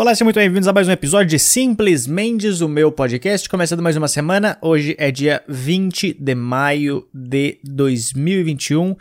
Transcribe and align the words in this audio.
Olá, 0.00 0.14
sejam 0.14 0.24
muito 0.24 0.36
bem-vindos 0.36 0.66
a 0.66 0.72
mais 0.72 0.88
um 0.88 0.92
episódio 0.92 1.26
de 1.26 1.38
Simples 1.38 2.06
Mendes, 2.06 2.62
o 2.62 2.68
meu 2.70 2.90
podcast. 2.90 3.46
Começando 3.46 3.82
mais 3.82 3.98
uma 3.98 4.08
semana, 4.08 4.56
hoje 4.62 4.96
é 4.98 5.10
dia 5.10 5.44
20 5.46 6.14
de 6.14 6.34
maio 6.34 7.06
de 7.12 7.60
2021. 7.64 8.96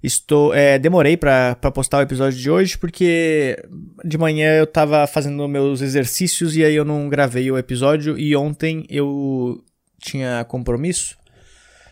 Estou, 0.00 0.54
é, 0.54 0.78
demorei 0.78 1.16
para 1.16 1.56
postar 1.74 1.98
o 1.98 2.02
episódio 2.02 2.38
de 2.38 2.48
hoje 2.48 2.78
porque 2.78 3.60
de 4.04 4.16
manhã 4.16 4.58
eu 4.58 4.68
tava 4.68 5.04
fazendo 5.08 5.48
meus 5.48 5.80
exercícios 5.80 6.56
e 6.56 6.64
aí 6.64 6.76
eu 6.76 6.84
não 6.84 7.08
gravei 7.08 7.50
o 7.50 7.58
episódio 7.58 8.16
e 8.16 8.36
ontem 8.36 8.86
eu 8.88 9.64
tinha 9.98 10.44
compromisso. 10.44 11.18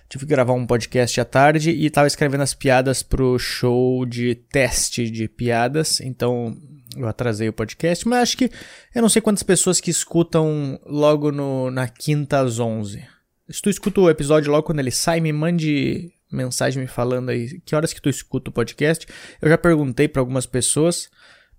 Tive 0.08 0.26
que 0.26 0.30
gravar 0.30 0.52
um 0.52 0.64
podcast 0.64 1.20
à 1.20 1.24
tarde 1.24 1.70
e 1.70 1.90
tava 1.90 2.06
escrevendo 2.06 2.42
as 2.42 2.54
piadas 2.54 3.02
pro 3.02 3.36
show 3.36 4.06
de 4.06 4.36
teste 4.36 5.10
de 5.10 5.26
piadas, 5.26 6.00
então 6.00 6.56
eu 6.96 7.06
atrasei 7.08 7.48
o 7.48 7.52
podcast, 7.52 8.06
mas 8.06 8.22
acho 8.22 8.36
que 8.36 8.50
eu 8.94 9.02
não 9.02 9.08
sei 9.08 9.20
quantas 9.22 9.42
pessoas 9.42 9.80
que 9.80 9.90
escutam 9.90 10.78
logo 10.86 11.32
no, 11.32 11.70
na 11.70 11.88
quinta 11.88 12.40
às 12.40 12.58
11. 12.58 13.04
Se 13.48 13.60
tu 13.60 13.68
escuta 13.68 14.00
o 14.00 14.10
episódio 14.10 14.50
logo 14.50 14.64
quando 14.64 14.78
ele 14.78 14.90
sai, 14.90 15.20
me 15.20 15.32
mande 15.32 16.12
mensagem 16.34 16.82
me 16.82 16.88
falando 16.88 17.30
aí 17.30 17.60
que 17.60 17.74
horas 17.74 17.92
que 17.92 18.00
tu 18.00 18.08
escuta 18.08 18.50
o 18.50 18.52
podcast. 18.52 19.06
Eu 19.40 19.48
já 19.48 19.56
perguntei 19.56 20.08
para 20.08 20.20
algumas 20.20 20.46
pessoas, 20.46 21.10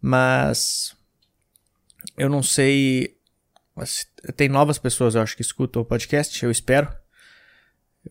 mas 0.01 0.95
eu 2.17 2.29
não 2.29 2.43
sei. 2.43 3.15
Tem 4.35 4.49
novas 4.49 4.77
pessoas, 4.77 5.15
eu 5.15 5.21
acho, 5.21 5.35
que 5.35 5.41
escutam 5.41 5.81
o 5.81 5.85
podcast, 5.85 6.43
eu 6.43 6.51
espero. 6.51 6.91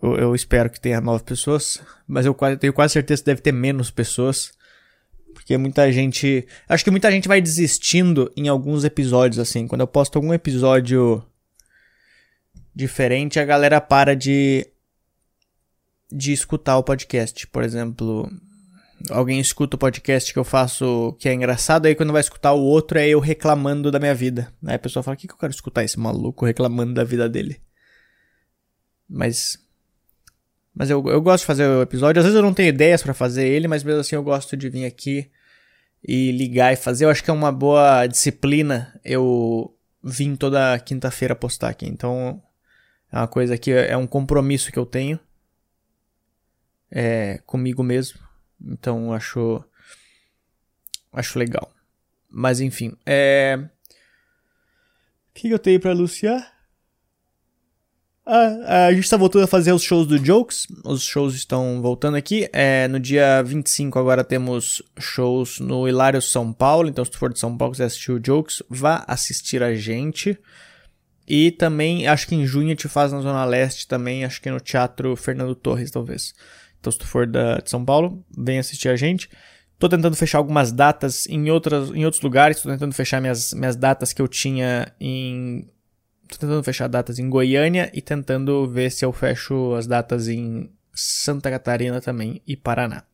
Eu, 0.02 0.16
eu 0.16 0.34
espero 0.34 0.68
que 0.70 0.80
tenha 0.80 1.00
novas 1.00 1.22
pessoas, 1.22 1.80
mas 2.06 2.26
eu 2.26 2.34
quase, 2.34 2.56
tenho 2.56 2.72
quase 2.72 2.92
certeza 2.92 3.22
que 3.22 3.26
deve 3.26 3.40
ter 3.40 3.52
menos 3.52 3.90
pessoas. 3.90 4.52
Porque 5.34 5.58
muita 5.58 5.92
gente. 5.92 6.46
Acho 6.68 6.84
que 6.84 6.90
muita 6.90 7.10
gente 7.10 7.28
vai 7.28 7.40
desistindo 7.40 8.32
em 8.36 8.48
alguns 8.48 8.84
episódios, 8.84 9.38
assim. 9.38 9.66
Quando 9.66 9.82
eu 9.82 9.86
posto 9.86 10.16
algum 10.16 10.32
episódio 10.32 11.22
diferente, 12.74 13.38
a 13.38 13.44
galera 13.44 13.80
para 13.80 14.14
de. 14.14 14.66
de 16.10 16.32
escutar 16.32 16.78
o 16.78 16.82
podcast. 16.82 17.46
Por 17.48 17.62
exemplo, 17.62 18.30
alguém 19.10 19.40
escuta 19.40 19.76
o 19.76 19.78
podcast 19.78 20.32
que 20.32 20.38
eu 20.38 20.44
faço 20.44 21.14
que 21.18 21.28
é 21.28 21.34
engraçado, 21.34 21.86
aí 21.86 21.94
quando 21.94 22.12
vai 22.12 22.20
escutar 22.20 22.52
o 22.52 22.62
outro 22.62 22.98
é 22.98 23.08
eu 23.08 23.20
reclamando 23.20 23.90
da 23.90 23.98
minha 23.98 24.14
vida. 24.14 24.52
Aí 24.64 24.76
a 24.76 24.78
pessoa 24.78 25.02
fala: 25.02 25.16
o 25.16 25.18
que, 25.18 25.26
que 25.26 25.34
eu 25.34 25.38
quero 25.38 25.52
escutar 25.52 25.84
esse 25.84 25.98
maluco 25.98 26.46
reclamando 26.46 26.94
da 26.94 27.04
vida 27.04 27.28
dele? 27.28 27.60
Mas 29.08 29.58
mas 30.74 30.90
eu, 30.90 31.02
eu 31.08 31.20
gosto 31.22 31.42
de 31.42 31.46
fazer 31.46 31.66
o 31.66 31.82
episódio. 31.82 32.18
Às 32.20 32.24
vezes 32.24 32.36
eu 32.36 32.42
não 32.42 32.52
tenho 32.52 32.68
ideias 32.68 33.02
para 33.02 33.14
fazer 33.14 33.46
ele, 33.46 33.68
mas 33.68 33.84
mesmo 33.84 34.00
assim 34.00 34.16
eu 34.16 34.22
gosto 34.22 34.56
de 34.56 34.68
vir 34.68 34.84
aqui 34.84 35.30
e 36.02 36.32
ligar 36.32 36.72
e 36.72 36.76
fazer. 36.76 37.04
Eu 37.04 37.10
acho 37.10 37.22
que 37.22 37.30
é 37.30 37.32
uma 37.32 37.52
boa 37.52 38.06
disciplina 38.06 38.98
eu 39.04 39.74
vim 40.02 40.36
toda 40.36 40.78
quinta-feira 40.80 41.34
postar 41.36 41.68
aqui. 41.68 41.86
Então 41.86 42.42
é 43.10 43.16
uma 43.16 43.28
coisa 43.28 43.56
que 43.56 43.70
é 43.70 43.96
um 43.96 44.06
compromisso 44.06 44.72
que 44.72 44.78
eu 44.78 44.84
tenho 44.84 45.18
é, 46.90 47.40
comigo 47.46 47.82
mesmo. 47.82 48.18
Então 48.60 49.12
acho 49.12 49.64
acho 51.12 51.38
legal. 51.38 51.72
Mas 52.28 52.60
enfim, 52.60 52.96
é 53.06 53.56
o 53.56 53.68
que 55.34 55.50
eu 55.50 55.58
tenho 55.58 55.78
para 55.78 55.92
anunciar? 55.92 56.53
Ah, 58.26 58.86
a 58.86 58.92
gente 58.92 59.04
está 59.04 59.18
voltando 59.18 59.44
a 59.44 59.46
fazer 59.46 59.72
os 59.72 59.82
shows 59.82 60.06
do 60.06 60.18
Jokes. 60.18 60.66
Os 60.84 61.02
shows 61.02 61.34
estão 61.34 61.82
voltando 61.82 62.16
aqui. 62.16 62.48
É, 62.52 62.88
no 62.88 62.98
dia 62.98 63.42
25 63.42 63.98
agora 63.98 64.24
temos 64.24 64.82
shows 64.98 65.60
no 65.60 65.86
Hilário 65.86 66.22
São 66.22 66.52
Paulo. 66.52 66.88
Então, 66.88 67.04
se 67.04 67.10
tu 67.10 67.18
for 67.18 67.32
de 67.32 67.38
São 67.38 67.56
Paulo 67.56 67.72
e 67.72 67.74
quiser 67.74 67.84
assistir 67.84 68.12
o 68.12 68.20
Jokes, 68.24 68.62
vá 68.68 69.04
assistir 69.06 69.62
a 69.62 69.74
gente. 69.74 70.38
E 71.28 71.50
também, 71.50 72.06
acho 72.06 72.26
que 72.26 72.34
em 72.34 72.46
junho 72.46 72.66
a 72.66 72.70
gente 72.70 72.88
faz 72.88 73.12
na 73.12 73.20
Zona 73.20 73.44
Leste 73.44 73.86
também, 73.88 74.24
acho 74.24 74.40
que 74.40 74.50
no 74.50 74.60
Teatro 74.60 75.16
Fernando 75.16 75.54
Torres, 75.54 75.90
talvez. 75.90 76.34
Então, 76.80 76.92
se 76.92 76.98
tu 76.98 77.06
for 77.06 77.26
da, 77.26 77.58
de 77.58 77.68
São 77.70 77.84
Paulo, 77.84 78.24
vem 78.36 78.58
assistir 78.58 78.88
a 78.88 78.96
gente. 78.96 79.28
Tô 79.78 79.88
tentando 79.88 80.16
fechar 80.16 80.38
algumas 80.38 80.72
datas 80.72 81.26
em, 81.26 81.50
outras, 81.50 81.90
em 81.90 82.04
outros 82.04 82.22
lugares. 82.22 82.62
Tô 82.62 82.70
tentando 82.70 82.94
fechar 82.94 83.20
minhas, 83.20 83.52
minhas 83.52 83.76
datas 83.76 84.12
que 84.12 84.22
eu 84.22 84.28
tinha 84.28 84.92
em 84.98 85.66
Tô 86.28 86.36
tentando 86.38 86.62
fechar 86.62 86.88
datas 86.88 87.18
em 87.18 87.28
Goiânia 87.28 87.90
e 87.92 88.00
tentando 88.00 88.66
ver 88.66 88.90
se 88.90 89.04
eu 89.04 89.12
fecho 89.12 89.74
as 89.74 89.86
datas 89.86 90.28
em 90.28 90.70
Santa 90.92 91.50
Catarina 91.50 92.00
também 92.00 92.40
e 92.46 92.56
Paraná. 92.56 93.04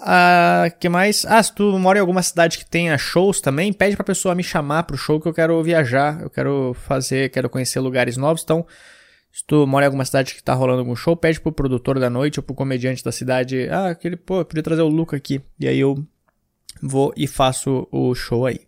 Ah, 0.00 0.66
que 0.78 0.88
mais? 0.88 1.24
Ah, 1.24 1.42
se 1.42 1.54
tu 1.54 1.78
mora 1.78 1.98
em 1.98 2.00
alguma 2.00 2.22
cidade 2.22 2.58
que 2.58 2.64
tenha 2.64 2.96
shows 2.98 3.40
também, 3.40 3.72
pede 3.72 3.96
pra 3.96 4.04
pessoa 4.04 4.34
me 4.34 4.42
chamar 4.42 4.84
pro 4.84 4.96
show 4.96 5.20
que 5.20 5.26
eu 5.26 5.34
quero 5.34 5.62
viajar, 5.62 6.20
eu 6.20 6.30
quero 6.30 6.74
fazer, 6.74 7.30
quero 7.30 7.48
conhecer 7.48 7.80
lugares 7.80 8.16
novos. 8.16 8.42
Então, 8.42 8.66
se 9.32 9.44
tu 9.46 9.66
mora 9.66 9.84
em 9.84 9.88
alguma 9.88 10.04
cidade 10.04 10.34
que 10.34 10.42
tá 10.42 10.54
rolando 10.54 10.80
algum 10.80 10.94
show, 10.94 11.16
pede 11.16 11.40
pro 11.40 11.52
produtor 11.52 11.98
da 11.98 12.10
noite 12.10 12.38
ou 12.38 12.42
pro 12.42 12.54
comediante 12.54 13.02
da 13.02 13.12
cidade, 13.12 13.68
ah, 13.70 13.88
aquele, 13.88 14.16
pô, 14.16 14.40
eu 14.40 14.44
podia 14.44 14.62
trazer 14.62 14.82
o 14.82 14.88
Luca 14.88 15.16
aqui. 15.16 15.40
E 15.58 15.66
aí 15.66 15.78
eu 15.78 16.04
vou 16.82 17.12
e 17.16 17.26
faço 17.26 17.88
o 17.90 18.14
show 18.14 18.46
aí. 18.46 18.60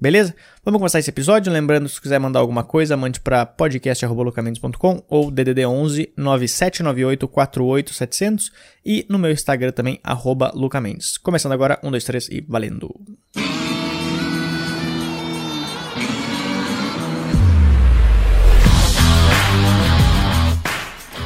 Beleza? 0.00 0.32
Vamos 0.64 0.78
começar 0.78 1.00
esse 1.00 1.10
episódio. 1.10 1.52
Lembrando, 1.52 1.88
se 1.88 2.00
quiser 2.00 2.20
mandar 2.20 2.38
alguma 2.38 2.62
coisa, 2.62 2.96
mande 2.96 3.18
para 3.18 3.44
podcast.locamentos.com 3.44 5.02
ou 5.08 5.28
DDD 5.28 5.66
11 5.66 6.12
9798 6.16 7.26
48700 7.26 8.52
e 8.86 9.04
no 9.08 9.18
meu 9.18 9.32
Instagram 9.32 9.72
também, 9.72 9.98
arroba 10.04 10.52
Lucamendes. 10.54 11.18
Começando 11.18 11.50
agora, 11.50 11.80
1, 11.82 11.90
2, 11.90 12.04
3 12.04 12.28
e 12.28 12.40
valendo! 12.48 12.94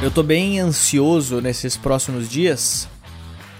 Eu 0.01 0.09
tô 0.09 0.23
bem 0.23 0.59
ansioso 0.59 1.39
nesses 1.39 1.77
próximos 1.77 2.27
dias, 2.27 2.89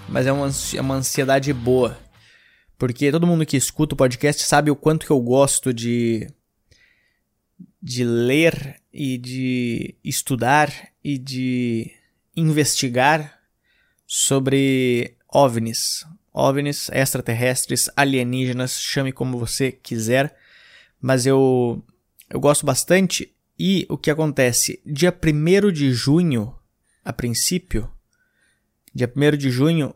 mas 0.08 0.26
é 0.26 0.32
uma, 0.32 0.50
é 0.74 0.80
uma 0.80 0.96
ansiedade 0.96 1.52
boa. 1.52 2.03
Porque 2.78 3.10
todo 3.10 3.26
mundo 3.26 3.46
que 3.46 3.56
escuta 3.56 3.94
o 3.94 3.98
podcast 3.98 4.42
sabe 4.42 4.70
o 4.70 4.76
quanto 4.76 5.06
que 5.06 5.12
eu 5.12 5.20
gosto 5.20 5.72
de 5.72 6.28
de 7.80 8.02
ler 8.02 8.80
e 8.90 9.18
de 9.18 9.94
estudar 10.02 10.72
e 11.02 11.18
de 11.18 11.92
investigar 12.34 13.38
sobre 14.06 15.16
OVNIs, 15.28 16.06
OVNIs, 16.32 16.88
extraterrestres, 16.90 17.90
alienígenas, 17.94 18.80
chame 18.80 19.12
como 19.12 19.38
você 19.38 19.70
quiser, 19.70 20.34
mas 21.00 21.26
eu 21.26 21.84
eu 22.30 22.40
gosto 22.40 22.66
bastante. 22.66 23.32
E 23.56 23.86
o 23.88 23.96
que 23.96 24.10
acontece, 24.10 24.82
dia 24.84 25.16
1 25.16 25.70
de 25.70 25.92
junho, 25.92 26.58
a 27.04 27.12
princípio, 27.12 27.88
dia 28.92 29.12
1 29.14 29.36
de 29.36 29.50
junho, 29.50 29.94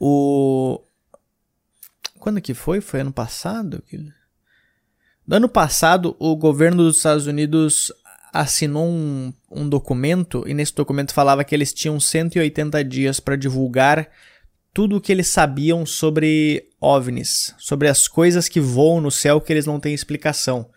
o 0.00 0.82
quando 2.28 2.42
que 2.42 2.52
foi? 2.52 2.82
Foi 2.82 3.00
ano 3.00 3.12
passado? 3.12 3.82
No 5.26 5.36
ano 5.36 5.48
passado, 5.48 6.14
o 6.18 6.36
governo 6.36 6.84
dos 6.84 6.98
Estados 6.98 7.26
Unidos 7.26 7.90
assinou 8.30 8.86
um, 8.86 9.32
um 9.50 9.66
documento 9.66 10.44
e 10.46 10.52
nesse 10.52 10.74
documento 10.74 11.14
falava 11.14 11.42
que 11.42 11.54
eles 11.54 11.72
tinham 11.72 11.98
180 11.98 12.84
dias 12.84 13.18
para 13.18 13.34
divulgar 13.34 14.10
tudo 14.74 14.96
o 14.96 15.00
que 15.00 15.10
eles 15.10 15.28
sabiam 15.28 15.86
sobre 15.86 16.68
OVNIs, 16.78 17.54
sobre 17.58 17.88
as 17.88 18.06
coisas 18.06 18.46
que 18.46 18.60
voam 18.60 19.00
no 19.00 19.10
céu 19.10 19.40
que 19.40 19.50
eles 19.50 19.64
não 19.64 19.80
têm 19.80 19.94
explicação. 19.94 20.68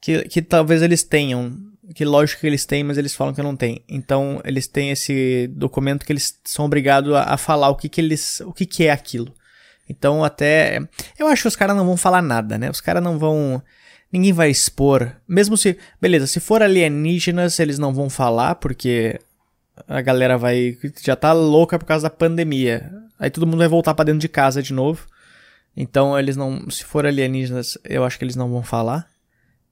Que, 0.00 0.24
que 0.24 0.42
talvez 0.42 0.82
eles 0.82 1.04
tenham, 1.04 1.56
que 1.94 2.04
lógico 2.04 2.40
que 2.40 2.48
eles 2.48 2.66
têm, 2.66 2.82
mas 2.82 2.98
eles 2.98 3.14
falam 3.14 3.32
que 3.32 3.42
não 3.42 3.54
tem. 3.54 3.84
Então 3.88 4.40
eles 4.44 4.66
têm 4.66 4.90
esse 4.90 5.46
documento 5.52 6.04
que 6.04 6.12
eles 6.12 6.36
são 6.44 6.64
obrigados 6.64 7.14
a, 7.14 7.34
a 7.34 7.36
falar 7.36 7.68
o 7.68 7.76
que, 7.76 7.88
que 7.88 8.00
eles, 8.00 8.40
o 8.40 8.52
que, 8.52 8.66
que 8.66 8.84
é 8.84 8.90
aquilo. 8.90 9.37
Então, 9.88 10.22
até. 10.22 10.80
Eu 11.18 11.26
acho 11.28 11.42
que 11.42 11.48
os 11.48 11.56
caras 11.56 11.76
não 11.76 11.86
vão 11.86 11.96
falar 11.96 12.22
nada, 12.22 12.58
né? 12.58 12.70
Os 12.70 12.80
caras 12.80 13.02
não 13.02 13.18
vão. 13.18 13.62
Ninguém 14.12 14.32
vai 14.32 14.50
expor. 14.50 15.12
Mesmo 15.26 15.56
se. 15.56 15.78
Beleza, 16.00 16.26
se 16.26 16.40
for 16.40 16.62
alienígenas, 16.62 17.58
eles 17.58 17.78
não 17.78 17.94
vão 17.94 18.10
falar, 18.10 18.56
porque 18.56 19.18
a 19.86 20.00
galera 20.00 20.36
vai. 20.36 20.76
Já 21.02 21.16
tá 21.16 21.32
louca 21.32 21.78
por 21.78 21.86
causa 21.86 22.04
da 22.04 22.10
pandemia. 22.10 22.90
Aí 23.18 23.30
todo 23.30 23.46
mundo 23.46 23.58
vai 23.58 23.68
voltar 23.68 23.94
para 23.94 24.06
dentro 24.06 24.20
de 24.20 24.28
casa 24.28 24.62
de 24.62 24.72
novo. 24.72 25.06
Então, 25.76 26.18
eles 26.18 26.36
não. 26.36 26.68
Se 26.70 26.84
for 26.84 27.06
alienígenas, 27.06 27.78
eu 27.84 28.04
acho 28.04 28.18
que 28.18 28.24
eles 28.24 28.36
não 28.36 28.50
vão 28.50 28.62
falar. 28.62 29.06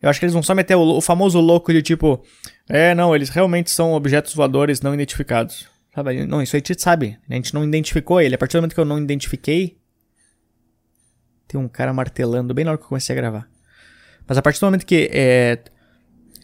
Eu 0.00 0.08
acho 0.08 0.18
que 0.18 0.26
eles 0.26 0.34
vão 0.34 0.42
só 0.42 0.54
meter 0.54 0.76
o, 0.76 0.96
o 0.96 1.00
famoso 1.00 1.40
louco 1.40 1.72
de 1.72 1.82
tipo. 1.82 2.24
É, 2.68 2.94
não, 2.94 3.14
eles 3.14 3.28
realmente 3.28 3.70
são 3.70 3.92
objetos 3.92 4.34
voadores 4.34 4.80
não 4.80 4.94
identificados. 4.94 5.66
Sabe? 5.94 6.26
Não, 6.26 6.42
isso 6.42 6.54
a 6.54 6.58
gente 6.58 6.80
sabe. 6.80 7.18
A 7.28 7.34
gente 7.34 7.54
não 7.54 7.64
identificou 7.64 8.20
ele. 8.20 8.34
A 8.34 8.38
partir 8.38 8.52
do 8.52 8.60
momento 8.60 8.74
que 8.74 8.80
eu 8.80 8.84
não 8.84 8.98
identifiquei, 8.98 9.78
tem 11.46 11.60
um 11.60 11.68
cara 11.68 11.92
martelando 11.92 12.52
bem 12.52 12.64
na 12.64 12.72
hora 12.72 12.78
que 12.78 12.84
eu 12.84 12.88
comecei 12.88 13.14
a 13.14 13.16
gravar. 13.16 13.48
Mas 14.26 14.36
a 14.36 14.42
partir 14.42 14.60
do 14.60 14.66
momento 14.66 14.84
que 14.84 15.08
é, 15.12 15.58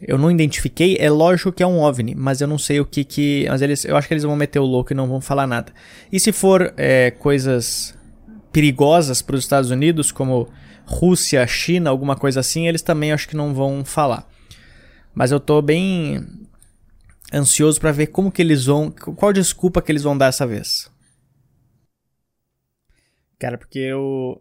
eu 0.00 0.16
não 0.16 0.30
identifiquei, 0.30 0.96
é 0.98 1.10
lógico 1.10 1.52
que 1.52 1.62
é 1.62 1.66
um 1.66 1.80
OVNI, 1.80 2.14
mas 2.14 2.40
eu 2.40 2.46
não 2.46 2.58
sei 2.58 2.80
o 2.80 2.84
que 2.84 3.04
que... 3.04 3.46
Mas 3.48 3.62
eles, 3.62 3.84
eu 3.84 3.96
acho 3.96 4.06
que 4.06 4.14
eles 4.14 4.24
vão 4.24 4.36
meter 4.36 4.58
o 4.58 4.64
louco 4.64 4.92
e 4.92 4.96
não 4.96 5.08
vão 5.08 5.20
falar 5.20 5.46
nada. 5.46 5.72
E 6.10 6.20
se 6.20 6.32
for 6.32 6.72
é, 6.76 7.10
coisas 7.10 7.96
perigosas 8.52 9.22
para 9.22 9.36
os 9.36 9.42
Estados 9.42 9.70
Unidos, 9.70 10.12
como 10.12 10.48
Rússia, 10.84 11.46
China, 11.46 11.90
alguma 11.90 12.16
coisa 12.16 12.40
assim, 12.40 12.68
eles 12.68 12.82
também 12.82 13.12
acho 13.12 13.28
que 13.28 13.36
não 13.36 13.54
vão 13.54 13.84
falar. 13.84 14.28
Mas 15.14 15.30
eu 15.30 15.40
tô 15.40 15.60
bem 15.62 16.26
ansioso 17.32 17.80
para 17.80 17.92
ver 17.92 18.08
como 18.08 18.30
que 18.30 18.42
eles 18.42 18.66
vão, 18.66 18.90
qual 18.90 19.32
desculpa 19.32 19.80
que 19.80 19.90
eles 19.90 20.02
vão 20.02 20.16
dar 20.16 20.26
essa 20.26 20.46
vez. 20.46 20.90
Cara, 23.38 23.58
porque 23.58 23.78
eu 23.78 24.40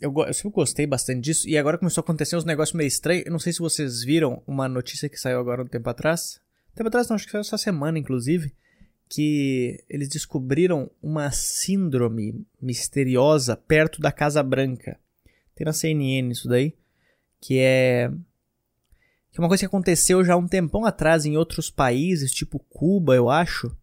eu, 0.00 0.12
eu 0.26 0.34
sempre 0.34 0.52
gostei 0.52 0.86
bastante 0.86 1.20
disso 1.20 1.48
e 1.48 1.58
agora 1.58 1.78
começou 1.78 2.00
a 2.00 2.04
acontecer 2.04 2.36
uns 2.36 2.44
negócios 2.44 2.74
meio 2.74 2.88
estranhos. 2.88 3.26
Eu 3.26 3.32
não 3.32 3.38
sei 3.38 3.52
se 3.52 3.58
vocês 3.58 4.02
viram 4.02 4.42
uma 4.46 4.68
notícia 4.68 5.08
que 5.08 5.18
saiu 5.18 5.38
agora 5.38 5.62
um 5.62 5.66
tempo 5.66 5.88
atrás. 5.90 6.40
Um 6.72 6.76
tempo 6.76 6.88
atrás, 6.88 7.08
não, 7.08 7.16
acho 7.16 7.26
que 7.26 7.32
saiu 7.32 7.42
essa 7.42 7.58
semana, 7.58 7.98
inclusive 7.98 8.52
que 9.10 9.82
eles 9.88 10.08
descobriram 10.08 10.88
uma 11.02 11.32
síndrome 11.32 12.46
misteriosa 12.62 13.56
perto 13.56 14.00
da 14.00 14.12
Casa 14.12 14.40
Branca. 14.40 14.98
Tem 15.54 15.64
na 15.64 15.72
CNN 15.72 16.30
isso 16.30 16.48
daí, 16.48 16.76
que 17.40 17.58
é 17.58 18.08
que 19.32 19.38
é 19.38 19.42
uma 19.42 19.48
coisa 19.48 19.60
que 19.60 19.66
aconteceu 19.66 20.24
já 20.24 20.36
um 20.36 20.46
tempão 20.46 20.84
atrás 20.84 21.24
em 21.24 21.36
outros 21.36 21.70
países, 21.70 22.32
tipo 22.32 22.58
Cuba, 22.68 23.14
eu 23.14 23.28
acho, 23.28 23.76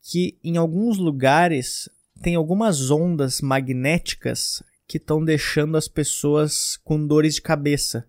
que 0.00 0.38
em 0.42 0.56
alguns 0.56 0.98
lugares 0.98 1.88
tem 2.22 2.36
algumas 2.36 2.90
ondas 2.90 3.40
magnéticas 3.40 4.62
que 4.86 4.96
estão 4.96 5.24
deixando 5.24 5.76
as 5.76 5.88
pessoas 5.88 6.78
com 6.84 7.06
dores 7.06 7.34
de 7.34 7.42
cabeça 7.42 8.06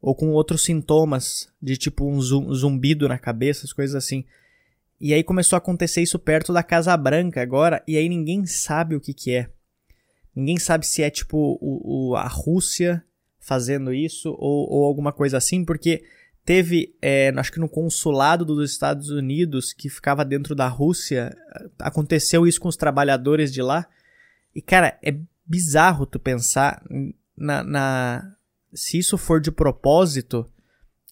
ou 0.00 0.14
com 0.14 0.30
outros 0.30 0.64
sintomas 0.64 1.48
de 1.60 1.76
tipo 1.76 2.04
um 2.04 2.20
zumbido 2.20 3.08
na 3.08 3.18
cabeça, 3.18 3.64
as 3.64 3.72
coisas 3.72 3.94
assim. 3.94 4.24
E 5.00 5.14
aí 5.14 5.22
começou 5.24 5.56
a 5.56 5.58
acontecer 5.58 6.02
isso 6.02 6.18
perto 6.18 6.52
da 6.52 6.62
Casa 6.62 6.96
Branca 6.96 7.40
agora, 7.40 7.82
e 7.86 7.96
aí 7.96 8.08
ninguém 8.08 8.44
sabe 8.46 8.94
o 8.94 9.00
que 9.00 9.14
que 9.14 9.32
é. 9.32 9.48
Ninguém 10.34 10.58
sabe 10.58 10.86
se 10.86 11.02
é 11.02 11.10
tipo 11.10 11.58
o, 11.60 12.10
o 12.10 12.16
a 12.16 12.26
Rússia 12.26 13.04
fazendo 13.38 13.92
isso 13.92 14.30
ou, 14.38 14.70
ou, 14.70 14.84
alguma 14.84 15.12
coisa 15.12 15.36
assim, 15.36 15.64
porque 15.64 16.04
teve, 16.44 16.94
é, 17.00 17.32
acho 17.36 17.52
que 17.52 17.60
no 17.60 17.68
consulado 17.68 18.44
dos 18.44 18.70
Estados 18.70 19.10
Unidos, 19.10 19.72
que 19.72 19.88
ficava 19.88 20.24
dentro 20.24 20.54
da 20.54 20.68
Rússia, 20.68 21.36
aconteceu 21.78 22.46
isso 22.46 22.60
com 22.60 22.68
os 22.68 22.76
trabalhadores 22.76 23.52
de 23.52 23.62
lá. 23.62 23.86
E 24.54 24.60
cara, 24.60 24.98
é 25.02 25.16
bizarro 25.46 26.06
tu 26.06 26.18
pensar 26.18 26.82
na, 27.36 27.62
na 27.62 28.36
se 28.74 28.98
isso 28.98 29.18
for 29.18 29.40
de 29.40 29.50
propósito, 29.50 30.50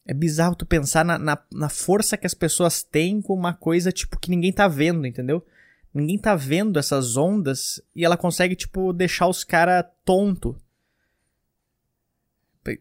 é 0.07 0.15
bizarro 0.15 0.55
tu 0.55 0.65
pensar 0.65 1.05
na, 1.05 1.19
na, 1.19 1.39
na, 1.53 1.69
força 1.69 2.17
que 2.17 2.27
as 2.27 2.35
pessoas 2.35 2.83
têm 2.83 3.21
com 3.21 3.35
uma 3.35 3.53
coisa, 3.53 3.93
tipo, 3.93 4.19
que 4.19 4.31
ninguém 4.31 4.53
tá 4.53 4.67
vendo, 4.67 5.07
entendeu? 5.07 5.45
Ninguém 5.93 6.19
tá 6.19 6.35
vendo 6.35 6.79
essas 6.79 7.17
ondas 7.17 7.83
e 7.95 8.05
ela 8.05 8.17
consegue, 8.17 8.57
tipo, 8.57 8.93
deixar 8.93 9.27
os 9.27 9.45
caras 9.45 9.85
tonto. 10.05 10.57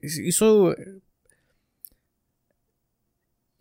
Isso. 0.02 0.76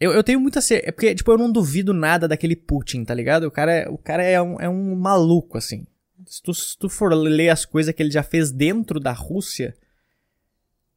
Eu, 0.01 0.13
eu 0.13 0.23
tenho 0.23 0.41
muita 0.41 0.61
certeza. 0.61 0.89
É 0.89 0.93
porque, 0.93 1.15
tipo, 1.15 1.31
eu 1.31 1.39
não 1.39 1.51
duvido 1.51 1.93
nada 1.93 2.29
daquele 2.29 2.55
Putin, 2.55 3.05
tá 3.05 3.15
ligado? 3.15 3.45
O 3.45 3.51
cara 3.51 3.73
é, 3.73 3.89
o 3.89 3.99
cara 3.99 4.23
é, 4.23 4.41
um, 4.41 4.61
é 4.61 4.69
um 4.69 4.95
maluco, 4.95 5.59
assim. 5.59 5.87
Se 6.27 6.43
tu, 6.43 6.55
se 6.55 6.77
tu 6.79 6.89
for 6.89 7.13
ler 7.15 7.49
as 7.49 7.65
coisas 7.65 7.95
que 7.95 8.03
ele 8.03 8.11
já 8.11 8.23
fez 8.23 8.51
dentro 8.51 9.01
da 9.01 9.13
Rússia 9.13 9.75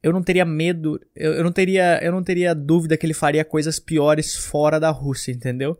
eu 0.02 0.12
não 0.12 0.22
teria 0.22 0.44
medo, 0.44 1.00
eu, 1.14 1.34
eu, 1.34 1.44
não 1.44 1.52
teria, 1.52 2.02
eu 2.02 2.10
não 2.10 2.22
teria 2.22 2.54
dúvida 2.54 2.96
que 2.96 3.06
ele 3.06 3.14
faria 3.14 3.44
coisas 3.44 3.78
piores 3.78 4.34
fora 4.34 4.80
da 4.80 4.90
Rússia, 4.90 5.30
entendeu? 5.30 5.78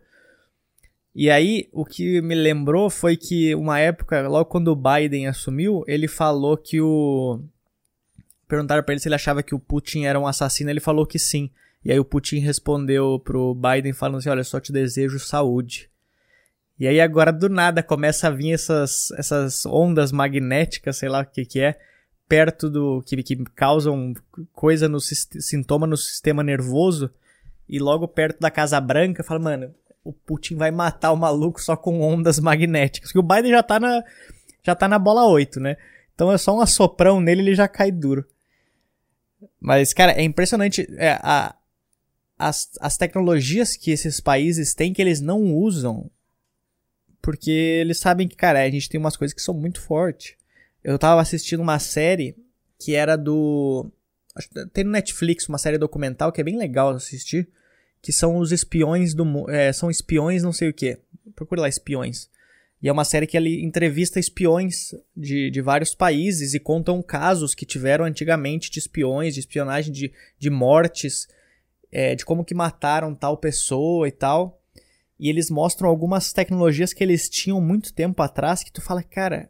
E 1.15 1.29
aí, 1.29 1.69
o 1.73 1.85
que 1.85 2.23
me 2.23 2.35
lembrou 2.35 2.89
foi 2.89 3.17
que 3.17 3.55
uma 3.55 3.81
época, 3.81 4.27
logo 4.29 4.49
quando 4.49 4.69
o 4.69 4.77
Biden 4.77 5.27
assumiu, 5.27 5.83
ele 5.89 6.07
falou 6.07 6.57
que 6.57 6.81
o 6.81 7.41
perguntaram 8.47 8.83
para 8.83 8.93
ele 8.93 9.01
se 9.01 9.09
ele 9.09 9.15
achava 9.15 9.43
que 9.43 9.55
o 9.55 9.59
Putin 9.59 10.05
era 10.05 10.21
um 10.21 10.27
assassino, 10.27 10.71
ele 10.71 10.81
falou 10.81 11.07
que 11.07 11.19
sim. 11.19 11.51
E 11.85 11.91
aí 11.91 11.99
o 11.99 12.05
Putin 12.05 12.39
respondeu 12.39 13.19
pro 13.19 13.55
Biden 13.55 13.93
falando 13.93 14.19
assim: 14.19 14.29
"Olha, 14.29 14.45
só 14.45 14.61
te 14.61 14.73
desejo 14.73 15.19
saúde". 15.19 15.91
E 16.79 16.87
aí 16.87 17.01
agora 17.01 17.33
do 17.33 17.49
nada 17.49 17.83
começa 17.83 18.29
a 18.29 18.31
vir 18.31 18.53
essas 18.53 19.11
essas 19.13 19.67
ondas 19.67 20.13
magnéticas, 20.13 20.97
sei 20.97 21.09
lá 21.09 21.23
o 21.23 21.27
que 21.27 21.45
que 21.45 21.61
é 21.61 21.79
perto 22.29 22.71
do. 22.71 23.03
que, 23.07 23.23
que 23.23 23.37
causam 23.55 24.15
coisa 24.53 24.89
no 24.89 24.99
sintoma 25.01 25.87
no 25.87 25.97
sistema 25.97 26.43
nervoso 26.43 27.11
e 27.69 27.79
logo 27.79 28.09
perto 28.09 28.41
da 28.41 28.51
Casa 28.51 28.81
Branca, 28.81 29.23
fala, 29.23 29.41
mano, 29.41 29.75
o 30.05 30.13
Putin 30.13 30.57
vai 30.57 30.71
matar 30.71 31.13
o 31.13 31.17
maluco 31.17 31.61
só 31.61 31.77
com 31.77 32.01
ondas 32.01 32.39
magnéticas. 32.39 33.13
Que 33.13 33.19
o 33.19 33.23
Biden 33.23 33.51
já 33.51 33.63
tá 33.63 33.79
na. 33.79 34.03
já 34.63 34.75
tá 34.75 34.89
na 34.89 34.99
bola 34.99 35.27
8, 35.27 35.61
né? 35.61 35.77
Então 36.15 36.33
é 36.33 36.39
só 36.39 36.57
um 36.57 36.61
assoprão 36.61 37.21
nele 37.21 37.43
ele 37.43 37.55
já 37.55 37.69
cai 37.69 37.91
duro. 37.91 38.27
Mas, 39.61 39.93
cara, 39.93 40.13
é 40.13 40.23
impressionante 40.23 40.87
é, 40.99 41.19
a, 41.23 41.55
as, 42.39 42.71
as 42.81 42.97
tecnologias 42.97 43.77
que 43.77 43.91
esses 43.91 44.21
países 44.21 44.75
têm 44.75 44.93
que 44.93 45.01
eles 45.01 45.21
não 45.21 45.55
usam. 45.55 46.11
Porque 47.21 47.51
eles 47.51 47.99
sabem 47.99 48.27
que, 48.27 48.35
cara, 48.35 48.63
a 48.63 48.71
gente 48.71 48.89
tem 48.89 48.99
umas 48.99 49.17
coisas 49.17 49.35
que 49.35 49.43
são 49.43 49.55
muito 49.55 49.81
fortes. 49.81 50.35
Eu 50.83 50.99
tava 50.99 51.21
assistindo 51.21 51.61
uma 51.61 51.79
série 51.79 52.37
que 52.79 52.95
era 52.95 53.17
do. 53.17 53.91
Tem 54.73 54.83
no 54.83 54.91
Netflix 54.91 55.49
uma 55.49 55.59
série 55.59 55.79
documental 55.79 56.33
que 56.33 56.41
é 56.41 56.45
bem 56.45 56.57
legal 56.57 56.91
assistir. 56.91 57.49
Que 58.01 58.13
são 58.13 58.37
os 58.39 58.51
espiões 58.51 59.15
do. 59.15 59.49
É, 59.49 59.73
são 59.73 59.89
espiões 59.89 60.43
não 60.43 60.53
sei 60.53 60.69
o 60.69 60.75
que. 60.75 60.99
Procure 61.37 61.61
lá, 61.61 61.69
espiões. 61.69 62.29
E 62.83 62.89
é 62.89 62.93
uma 62.93 63.05
série 63.05 63.29
que 63.29 63.37
ele 63.37 63.63
entrevista 63.63 64.19
espiões 64.19 64.93
de, 65.17 65.53
de 65.53 65.61
vários 65.61 65.95
países 65.95 66.53
e 66.53 66.59
contam 66.59 67.01
casos 67.01 67.55
que 67.55 67.65
tiveram 67.65 68.05
antigamente 68.05 68.69
de 68.69 68.81
espiões, 68.81 69.35
de 69.35 69.41
espionagem, 69.41 69.93
de, 69.93 70.13
de 70.37 70.51
mortes, 70.51 71.29
é, 71.93 72.15
de 72.15 72.25
como 72.25 72.45
que 72.45 72.55
mataram 72.55 73.15
tal 73.15 73.37
pessoa 73.37 74.09
e 74.09 74.13
tal. 74.13 74.61
E 75.21 75.29
eles 75.29 75.51
mostram 75.51 75.89
algumas 75.89 76.33
tecnologias 76.33 76.93
que 76.93 77.05
eles 77.05 77.29
tinham 77.29 77.61
muito 77.61 77.93
tempo 77.93 78.21
atrás 78.23 78.65
que 78.65 78.73
tu 78.73 78.81
fala, 78.81 79.03
cara, 79.03 79.49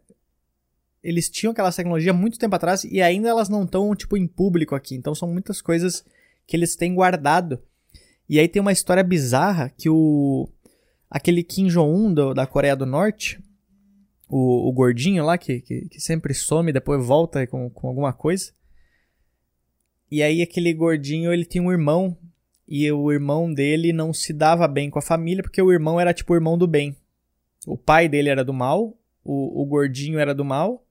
eles 1.03 1.31
tinham 1.31 1.53
aquela 1.53 1.73
tecnologia 1.73 2.13
muito 2.13 2.39
tempo 2.39 2.55
atrás 2.55 2.85
e 2.85 3.01
ainda 3.01 3.29
elas 3.29 3.49
não 3.49 3.65
estão, 3.65 3.95
tipo, 3.95 4.17
em 4.17 4.27
público 4.27 4.75
aqui. 4.75 4.95
Então 4.95 5.15
são 5.15 5.29
muitas 5.29 5.63
coisas 5.63 6.05
que 6.47 6.57
eles 6.57 6.77
têm 6.77 6.95
guardado. 6.95 7.63
E 8.29 8.39
aí 8.39 8.49
tem 8.49 8.61
uma 8.61 8.73
história 8.73 9.03
bizarra 9.03 9.71
que 9.71 9.89
o. 9.89 10.49
Aquele 11.11 11.43
Kim 11.43 11.67
Jong-un 11.67 12.15
da 12.35 12.47
Coreia 12.47 12.75
do 12.75 12.87
Norte, 12.87 13.39
o, 14.29 14.69
o 14.69 14.73
gordinho 14.73 15.23
lá, 15.25 15.37
que, 15.37 15.61
que, 15.61 15.89
que, 15.89 16.01
sempre 16.01 16.33
some 16.33 16.71
e 16.71 16.73
depois 16.73 17.05
volta 17.05 17.47
com, 17.47 17.69
com 17.69 17.89
alguma 17.89 18.15
coisa. 18.15 18.51
E 20.11 20.23
aí 20.23 20.41
aquele 20.41 20.73
gordinho, 20.73 21.33
ele 21.33 21.45
tinha 21.45 21.63
um 21.63 21.71
irmão. 21.71 22.17
E 22.75 22.91
o 22.91 23.13
irmão 23.13 23.53
dele 23.53 23.93
não 23.93 24.15
se 24.15 24.33
dava 24.33 24.67
bem 24.67 24.89
com 24.89 24.99
a 24.99 25.03
família, 25.03 25.43
porque 25.43 25.61
o 25.61 25.71
irmão 25.71 26.01
era 26.01 26.15
tipo 26.15 26.33
o 26.33 26.37
irmão 26.37 26.57
do 26.57 26.67
bem. 26.67 26.97
O 27.67 27.77
pai 27.77 28.09
dele 28.09 28.31
era 28.31 28.43
do 28.43 28.55
mal, 28.55 28.97
o, 29.23 29.61
o 29.61 29.67
gordinho 29.67 30.19
era 30.19 30.35
do 30.35 30.43
mal, 30.43 30.83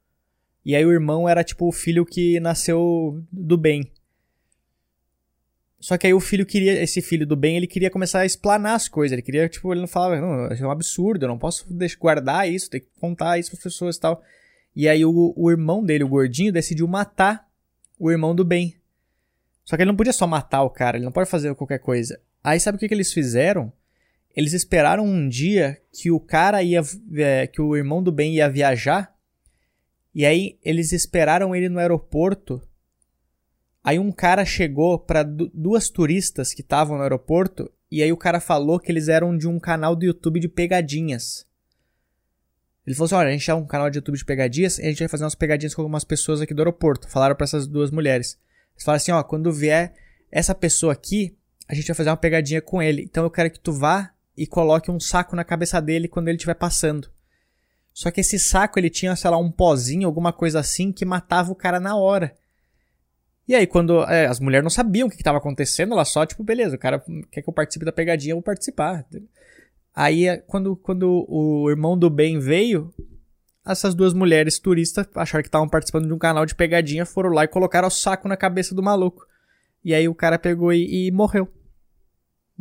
e 0.64 0.76
aí 0.76 0.86
o 0.86 0.92
irmão 0.92 1.28
era 1.28 1.44
tipo 1.44 1.68
o 1.68 1.72
filho 1.72 2.06
que 2.06 2.40
nasceu 2.40 3.20
do 3.32 3.58
bem. 3.58 3.92
Só 5.80 5.98
que 5.98 6.06
aí 6.06 6.14
o 6.14 6.20
filho 6.20 6.46
queria, 6.46 6.84
esse 6.84 7.02
filho 7.02 7.26
do 7.26 7.36
bem, 7.36 7.58
ele 7.58 7.66
queria 7.66 7.90
começar 7.90 8.20
a 8.20 8.28
explanar 8.28 8.76
as 8.76 8.88
coisas. 8.88 9.14
Ele 9.14 9.24
queria, 9.24 9.50
tipo, 9.50 9.74
ele 9.74 9.82
não 9.82 9.88
falava, 9.88 10.22
não, 10.22 10.46
é 10.46 10.68
um 10.68 10.70
absurdo, 10.70 11.26
eu 11.26 11.30
não 11.30 11.40
posso 11.40 11.66
guardar 12.00 12.48
isso, 12.48 12.70
tem 12.70 12.82
que 12.82 12.90
contar 13.00 13.40
isso 13.40 13.50
para 13.50 13.58
as 13.58 13.64
pessoas 13.64 13.96
e 13.96 14.00
tal. 14.00 14.22
E 14.76 14.88
aí 14.88 15.04
o, 15.04 15.34
o 15.36 15.50
irmão 15.50 15.84
dele, 15.84 16.04
o 16.04 16.10
gordinho, 16.10 16.54
decidiu 16.54 16.88
matar 16.88 17.50
o 17.98 18.12
irmão 18.12 18.36
do 18.36 18.46
bem. 18.46 18.76
Só 19.72 19.78
que 19.78 19.84
ele 19.84 19.92
não 19.92 19.96
podia 19.96 20.12
só 20.12 20.28
matar 20.28 20.64
o 20.64 20.70
cara, 20.70 20.98
ele 20.98 21.06
não 21.06 21.14
pode 21.14 21.30
fazer 21.30 21.56
qualquer 21.56 21.80
coisa. 21.80 22.20
Aí 22.44 22.60
sabe 22.60 22.76
o 22.76 22.78
que, 22.78 22.90
que 22.90 22.94
eles 22.94 23.14
fizeram? 23.14 23.72
Eles 24.36 24.52
esperaram 24.52 25.06
um 25.06 25.30
dia 25.30 25.82
que 25.94 26.12
o 26.12 26.20
cara 26.20 26.62
ia, 26.62 26.82
é, 27.16 27.48
que 27.48 27.62
o 27.62 27.74
irmão 27.78 28.04
do 28.04 28.12
bem 28.12 28.36
ia 28.36 28.50
viajar 28.50 29.16
e 30.14 30.26
aí 30.26 30.60
eles 30.62 30.92
esperaram 30.92 31.56
ele 31.56 31.70
no 31.70 31.80
aeroporto. 31.80 32.62
Aí 33.82 33.98
um 33.98 34.12
cara 34.12 34.44
chegou 34.44 35.00
para 35.00 35.24
duas 35.24 35.90
turistas 35.90 36.54
que 36.54 36.60
estavam 36.60 36.98
no 36.98 37.04
aeroporto 37.04 37.72
e 37.90 38.04
aí 38.04 38.12
o 38.12 38.18
cara 38.18 38.42
falou 38.42 38.78
que 38.78 38.92
eles 38.92 39.08
eram 39.08 39.38
de 39.38 39.48
um 39.48 39.58
canal 39.58 39.96
do 39.96 40.04
YouTube 40.04 40.42
de 40.42 40.50
pegadinhas. 40.50 41.48
Ele 42.86 42.94
falou 42.94 43.06
assim: 43.06 43.16
olha, 43.16 43.30
a 43.30 43.32
gente 43.32 43.50
é 43.50 43.54
um 43.54 43.66
canal 43.66 43.90
de 43.90 44.00
YouTube 44.00 44.18
de 44.18 44.26
pegadinhas 44.26 44.80
a 44.80 44.84
gente 44.84 45.00
vai 45.00 45.08
fazer 45.08 45.24
umas 45.24 45.34
pegadinhas 45.34 45.74
com 45.74 45.82
algumas 45.82 46.04
pessoas 46.04 46.42
aqui 46.42 46.54
do 46.54 46.60
aeroporto. 46.60 47.08
Falaram 47.08 47.38
para 47.38 47.46
essas 47.46 47.66
duas 47.66 47.90
mulheres. 47.90 48.38
Eles 48.82 48.86
falaram 48.86 48.98
assim: 48.98 49.12
ó, 49.12 49.24
quando 49.24 49.54
vier 49.54 49.94
essa 50.32 50.56
pessoa 50.56 50.94
aqui, 50.94 51.38
a 51.68 51.76
gente 51.76 51.88
vai 51.88 51.96
fazer 51.96 52.10
uma 52.10 52.18
pegadinha 52.18 52.62
com 52.62 52.82
ele. 52.82 53.04
Então 53.04 53.24
eu 53.24 53.30
quero 53.30 53.52
que 53.52 53.60
tu 53.60 53.72
vá 53.72 54.12
e 54.36 54.48
coloque 54.48 54.90
um 54.90 55.00
saco 55.00 55.36
na 55.36 55.44
cabeça 55.44 55.80
dele 55.82 56.08
quando 56.08 56.28
ele 56.28 56.38
estiver 56.38 56.56
passando. 56.56 57.10
Só 57.94 58.10
que 58.10 58.22
esse 58.22 58.40
saco 58.40 58.80
ele 58.80 58.90
tinha, 58.90 59.16
sei 59.16 59.30
lá, 59.30 59.38
um 59.38 59.52
pozinho, 59.52 60.08
alguma 60.08 60.34
coisa 60.34 60.60
assim, 60.60 60.92
que 60.92 61.06
matava 61.06 61.52
o 61.52 61.56
cara 61.56 61.80
na 61.80 61.96
hora. 61.96 62.34
E 63.48 63.54
aí, 63.54 63.68
quando 63.68 64.02
é, 64.04 64.28
as 64.28 64.40
mulheres 64.40 64.64
não 64.64 64.70
sabiam 64.70 65.08
o 65.08 65.12
que 65.12 65.18
estava 65.18 65.38
acontecendo, 65.38 65.94
elas 65.94 66.08
só, 66.08 66.26
tipo, 66.26 66.44
beleza, 66.44 66.76
o 66.76 66.80
cara 66.80 67.04
quer 67.30 67.42
que 67.42 67.50
eu 67.50 67.54
participe 67.54 67.84
da 67.84 67.92
pegadinha, 67.92 68.32
eu 68.32 68.38
vou 68.38 68.44
participar. 68.44 69.06
Aí, 69.94 70.28
é, 70.28 70.38
quando, 70.38 70.76
quando 70.78 71.26
o 71.28 71.70
irmão 71.70 71.98
do 71.98 72.10
bem 72.10 72.40
veio, 72.40 72.94
essas 73.66 73.94
duas 73.94 74.14
mulheres 74.14 74.60
turistas 74.60 75.08
acharam 75.16 75.44
que 75.44 75.48
estavam 75.48 75.70
participando 75.70 76.08
de 76.08 76.14
um 76.14 76.18
canal 76.18 76.46
de 76.46 76.56
pegadinha, 76.56 77.06
foram 77.06 77.30
lá 77.30 77.44
e 77.44 77.48
colocaram 77.48 77.88
o 77.88 77.92
saco 77.92 78.28
na 78.28 78.36
cabeça 78.36 78.74
do 78.74 78.82
maluco. 78.82 79.26
E 79.84 79.94
aí 79.94 80.08
o 80.08 80.16
cara 80.16 80.38
pegou 80.40 80.74
e, 80.74 81.08
e 81.08 81.12
morreu. 81.12 81.48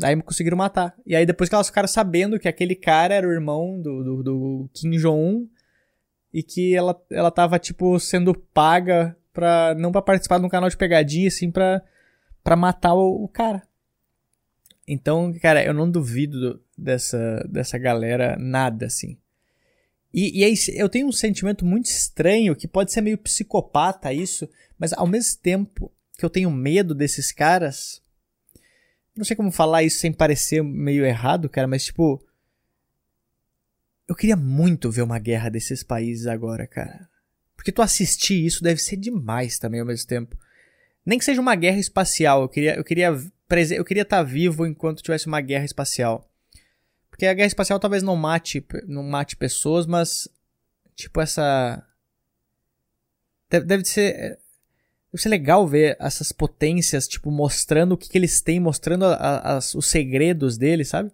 Aí 0.03 0.21
conseguiram 0.23 0.57
matar. 0.57 0.95
E 1.07 1.15
aí 1.15 1.27
depois 1.27 1.49
que 1.49 1.55
elas 1.55 1.69
ficaram 1.69 1.89
sabendo 1.89 2.39
que 2.39 2.49
aquele 2.49 2.75
cara 2.75 3.15
era 3.15 3.27
o 3.27 3.33
irmão 3.33 3.81
do, 3.81 4.03
do, 4.03 4.23
do 4.23 4.71
Kim 4.73 4.91
Jong-un 4.93 5.49
e 6.33 6.43
que 6.43 6.75
ela, 6.75 6.99
ela 7.11 7.31
tava, 7.31 7.59
tipo, 7.59 7.99
sendo 7.99 8.35
paga 8.35 9.17
pra. 9.33 9.75
não 9.75 9.93
pra 9.93 10.03
participar 10.03 10.39
de 10.39 10.47
um 10.47 10.49
canal 10.49 10.69
de 10.69 10.77
pegadinha, 10.77 11.29
assim, 11.29 11.51
pra, 11.51 11.83
pra 12.43 12.57
matar 12.57 12.95
o, 12.95 13.25
o 13.25 13.29
cara. 13.29 13.63
Então, 14.87 15.33
cara, 15.41 15.65
eu 15.65 15.75
não 15.75 15.91
duvido 15.91 16.61
dessa, 16.77 17.47
dessa 17.49 17.79
galera 17.79 18.37
nada, 18.39 18.87
assim. 18.87 19.19
E, 20.13 20.41
e 20.41 20.45
aí, 20.45 20.55
eu 20.75 20.89
tenho 20.89 21.07
um 21.07 21.13
sentimento 21.13 21.65
muito 21.65 21.87
estranho, 21.87 22.57
que 22.57 22.67
pode 22.67 22.93
ser 22.93 23.01
meio 23.01 23.19
psicopata 23.19 24.13
isso, 24.13 24.49
mas 24.79 24.93
ao 24.93 25.07
mesmo 25.07 25.39
tempo 25.41 25.93
que 26.19 26.25
eu 26.25 26.31
tenho 26.31 26.51
medo 26.51 26.95
desses 26.95 27.33
caras. 27.33 28.03
Não 29.17 29.25
sei 29.25 29.35
como 29.35 29.51
falar 29.51 29.83
isso 29.83 29.99
sem 29.99 30.13
parecer 30.13 30.63
meio 30.63 31.05
errado, 31.05 31.49
cara, 31.49 31.67
mas 31.67 31.85
tipo. 31.85 32.25
Eu 34.07 34.15
queria 34.15 34.37
muito 34.37 34.91
ver 34.91 35.03
uma 35.03 35.21
guerra 35.21 35.49
desses 35.49 35.85
países 35.85 36.27
agora, 36.27 36.67
cara. 36.67 37.09
Porque 37.57 37.71
tu 37.71 37.81
assistir 37.81 38.45
isso 38.45 38.63
deve 38.63 38.81
ser 38.81 38.97
demais 38.97 39.59
também 39.59 39.81
ao 39.81 39.87
mesmo 39.87 40.07
tempo. 40.07 40.37
Nem 41.07 41.19
que 41.19 41.25
seja 41.25 41.41
uma 41.41 41.55
guerra 41.55 41.79
espacial, 41.79 42.43
eu 42.43 42.49
queria 42.49 42.75
eu 42.75 42.85
queria 42.85 43.09
eu 43.09 43.85
queria 43.85 44.03
estar 44.03 44.19
tá 44.19 44.23
vivo 44.23 44.67
enquanto 44.67 45.03
tivesse 45.03 45.27
uma 45.27 45.41
guerra 45.41 45.65
espacial. 45.65 46.30
Porque 47.21 47.27
a 47.27 47.35
guerra 47.35 47.49
espacial 47.49 47.79
talvez 47.79 48.03
não 48.03 48.17
mate 48.17 48.65
não 48.89 49.03
mate 49.03 49.37
pessoas, 49.37 49.85
mas 49.85 50.27
tipo 50.97 51.21
essa 51.21 51.87
deve, 53.51 53.67
deve 53.67 53.85
ser 53.85 54.39
deve 55.13 55.23
ser 55.23 55.29
legal 55.29 55.69
ver 55.69 55.99
essas 56.01 56.33
potências 56.33 57.07
tipo 57.07 57.31
mostrando 57.31 57.93
o 57.93 57.99
que, 57.99 58.09
que 58.09 58.17
eles 58.17 58.41
têm, 58.41 58.59
mostrando 58.59 59.05
a, 59.05 59.57
a, 59.57 59.59
os 59.59 59.85
segredos 59.85 60.57
deles, 60.57 60.89
sabe? 60.89 61.13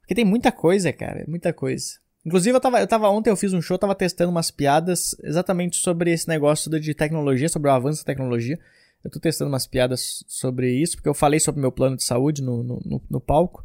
Porque 0.00 0.14
tem 0.14 0.24
muita 0.24 0.50
coisa, 0.50 0.90
cara, 0.94 1.22
muita 1.28 1.52
coisa. 1.52 1.98
Inclusive, 2.24 2.56
eu 2.56 2.60
tava, 2.60 2.80
eu 2.80 2.86
tava 2.86 3.10
ontem, 3.10 3.28
eu 3.28 3.36
fiz 3.36 3.52
um 3.52 3.60
show, 3.60 3.76
tava 3.76 3.94
testando 3.94 4.30
umas 4.30 4.50
piadas 4.50 5.14
exatamente 5.22 5.76
sobre 5.76 6.10
esse 6.10 6.26
negócio 6.26 6.70
de 6.80 6.94
tecnologia, 6.94 7.50
sobre 7.50 7.68
o 7.68 7.72
avanço 7.74 8.00
da 8.00 8.06
tecnologia. 8.06 8.58
Eu 9.04 9.10
tô 9.10 9.20
testando 9.20 9.50
umas 9.50 9.66
piadas 9.66 10.24
sobre 10.26 10.72
isso, 10.72 10.96
porque 10.96 11.08
eu 11.10 11.14
falei 11.14 11.38
sobre 11.38 11.60
meu 11.60 11.70
plano 11.70 11.96
de 11.98 12.02
saúde 12.02 12.40
no, 12.40 12.62
no, 12.62 12.80
no, 12.82 13.02
no 13.10 13.20
palco. 13.20 13.62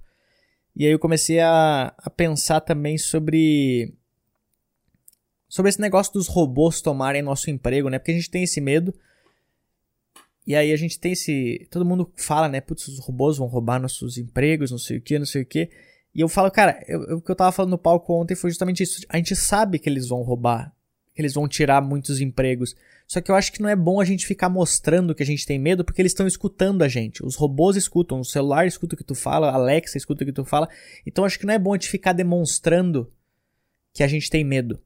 E 0.75 0.85
aí 0.85 0.91
eu 0.91 0.99
comecei 0.99 1.39
a, 1.39 1.93
a 1.97 2.09
pensar 2.09 2.61
também 2.61 2.97
sobre. 2.97 3.93
Sobre 5.47 5.69
esse 5.69 5.81
negócio 5.81 6.13
dos 6.13 6.27
robôs 6.27 6.81
tomarem 6.81 7.21
nosso 7.21 7.49
emprego, 7.49 7.89
né? 7.89 7.99
Porque 7.99 8.11
a 8.11 8.15
gente 8.15 8.29
tem 8.29 8.43
esse 8.43 8.61
medo. 8.61 8.93
E 10.47 10.55
aí 10.55 10.71
a 10.71 10.77
gente 10.77 10.99
tem 10.99 11.11
esse. 11.11 11.67
Todo 11.69 11.85
mundo 11.85 12.11
fala, 12.15 12.47
né? 12.47 12.61
Putz, 12.61 12.87
os 12.87 12.99
robôs 12.99 13.37
vão 13.37 13.47
roubar 13.47 13.79
nossos 13.79 14.17
empregos, 14.17 14.71
não 14.71 14.77
sei 14.77 14.97
o 14.97 15.01
que, 15.01 15.19
não 15.19 15.25
sei 15.25 15.41
o 15.41 15.45
que. 15.45 15.69
E 16.13 16.21
eu 16.21 16.29
falo, 16.29 16.49
cara, 16.51 16.83
eu, 16.87 17.03
eu, 17.03 17.17
o 17.17 17.21
que 17.21 17.31
eu 17.31 17.35
tava 17.35 17.51
falando 17.51 17.71
no 17.71 17.77
palco 17.77 18.13
ontem 18.13 18.35
foi 18.35 18.49
justamente 18.49 18.83
isso. 18.83 19.01
A 19.09 19.17
gente 19.17 19.35
sabe 19.35 19.77
que 19.77 19.89
eles 19.89 20.07
vão 20.07 20.21
roubar, 20.21 20.73
que 21.13 21.21
eles 21.21 21.33
vão 21.33 21.47
tirar 21.47 21.81
muitos 21.81 22.19
empregos. 22.21 22.75
Só 23.11 23.19
que 23.19 23.29
eu 23.29 23.35
acho 23.35 23.51
que 23.51 23.61
não 23.61 23.67
é 23.67 23.75
bom 23.75 23.99
a 23.99 24.05
gente 24.05 24.25
ficar 24.25 24.47
mostrando 24.47 25.13
que 25.13 25.21
a 25.21 25.25
gente 25.25 25.45
tem 25.45 25.59
medo, 25.59 25.83
porque 25.83 26.01
eles 26.01 26.13
estão 26.13 26.25
escutando 26.25 26.81
a 26.81 26.87
gente. 26.87 27.21
Os 27.25 27.35
robôs 27.35 27.75
escutam, 27.75 28.21
o 28.21 28.23
celular 28.23 28.65
escuta 28.65 28.95
o 28.95 28.97
que 28.97 29.03
tu 29.03 29.13
fala, 29.13 29.49
a 29.49 29.55
Alexa 29.55 29.97
escuta 29.97 30.23
o 30.23 30.25
que 30.25 30.31
tu 30.31 30.45
fala. 30.45 30.69
Então 31.05 31.25
acho 31.25 31.37
que 31.37 31.45
não 31.45 31.53
é 31.53 31.59
bom 31.59 31.73
a 31.73 31.75
gente 31.75 31.89
ficar 31.89 32.13
demonstrando 32.13 33.11
que 33.93 34.01
a 34.01 34.07
gente 34.07 34.29
tem 34.29 34.45
medo. 34.45 34.81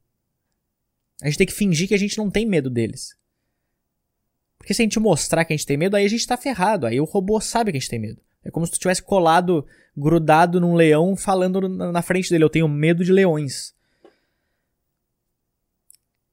A 1.22 1.28
gente 1.28 1.38
tem 1.38 1.46
que 1.46 1.54
fingir 1.54 1.88
que 1.88 1.94
a 1.94 2.00
gente 2.00 2.18
não 2.18 2.32
tem 2.32 2.48
medo 2.48 2.68
deles. 2.68 3.16
Porque 4.58 4.74
se 4.74 4.82
a 4.82 4.86
gente 4.86 5.00
mostrar 5.00 5.46
que 5.46 5.54
a 5.54 5.56
gente 5.56 5.68
tem 5.68 5.78
medo, 5.78 5.96
aí 5.96 6.04
a 6.04 6.10
gente 6.10 6.26
tá 6.26 6.36
ferrado. 6.36 6.88
Aí 6.88 7.00
o 7.00 7.06
robô 7.06 7.40
sabe 7.40 7.72
que 7.72 7.78
a 7.78 7.80
gente 7.80 7.92
tem 7.92 8.00
medo. 8.00 8.20
É 8.44 8.50
como 8.50 8.66
se 8.66 8.72
tu 8.72 8.80
tivesse 8.80 9.04
colado, 9.04 9.68
grudado 9.96 10.60
num 10.60 10.74
leão, 10.74 11.16
falando 11.16 11.70
na 11.70 12.02
frente 12.02 12.32
dele: 12.32 12.44
Eu 12.44 12.50
tenho 12.50 12.68
medo 12.68 13.06
de 13.06 13.12
leões. 13.12 13.76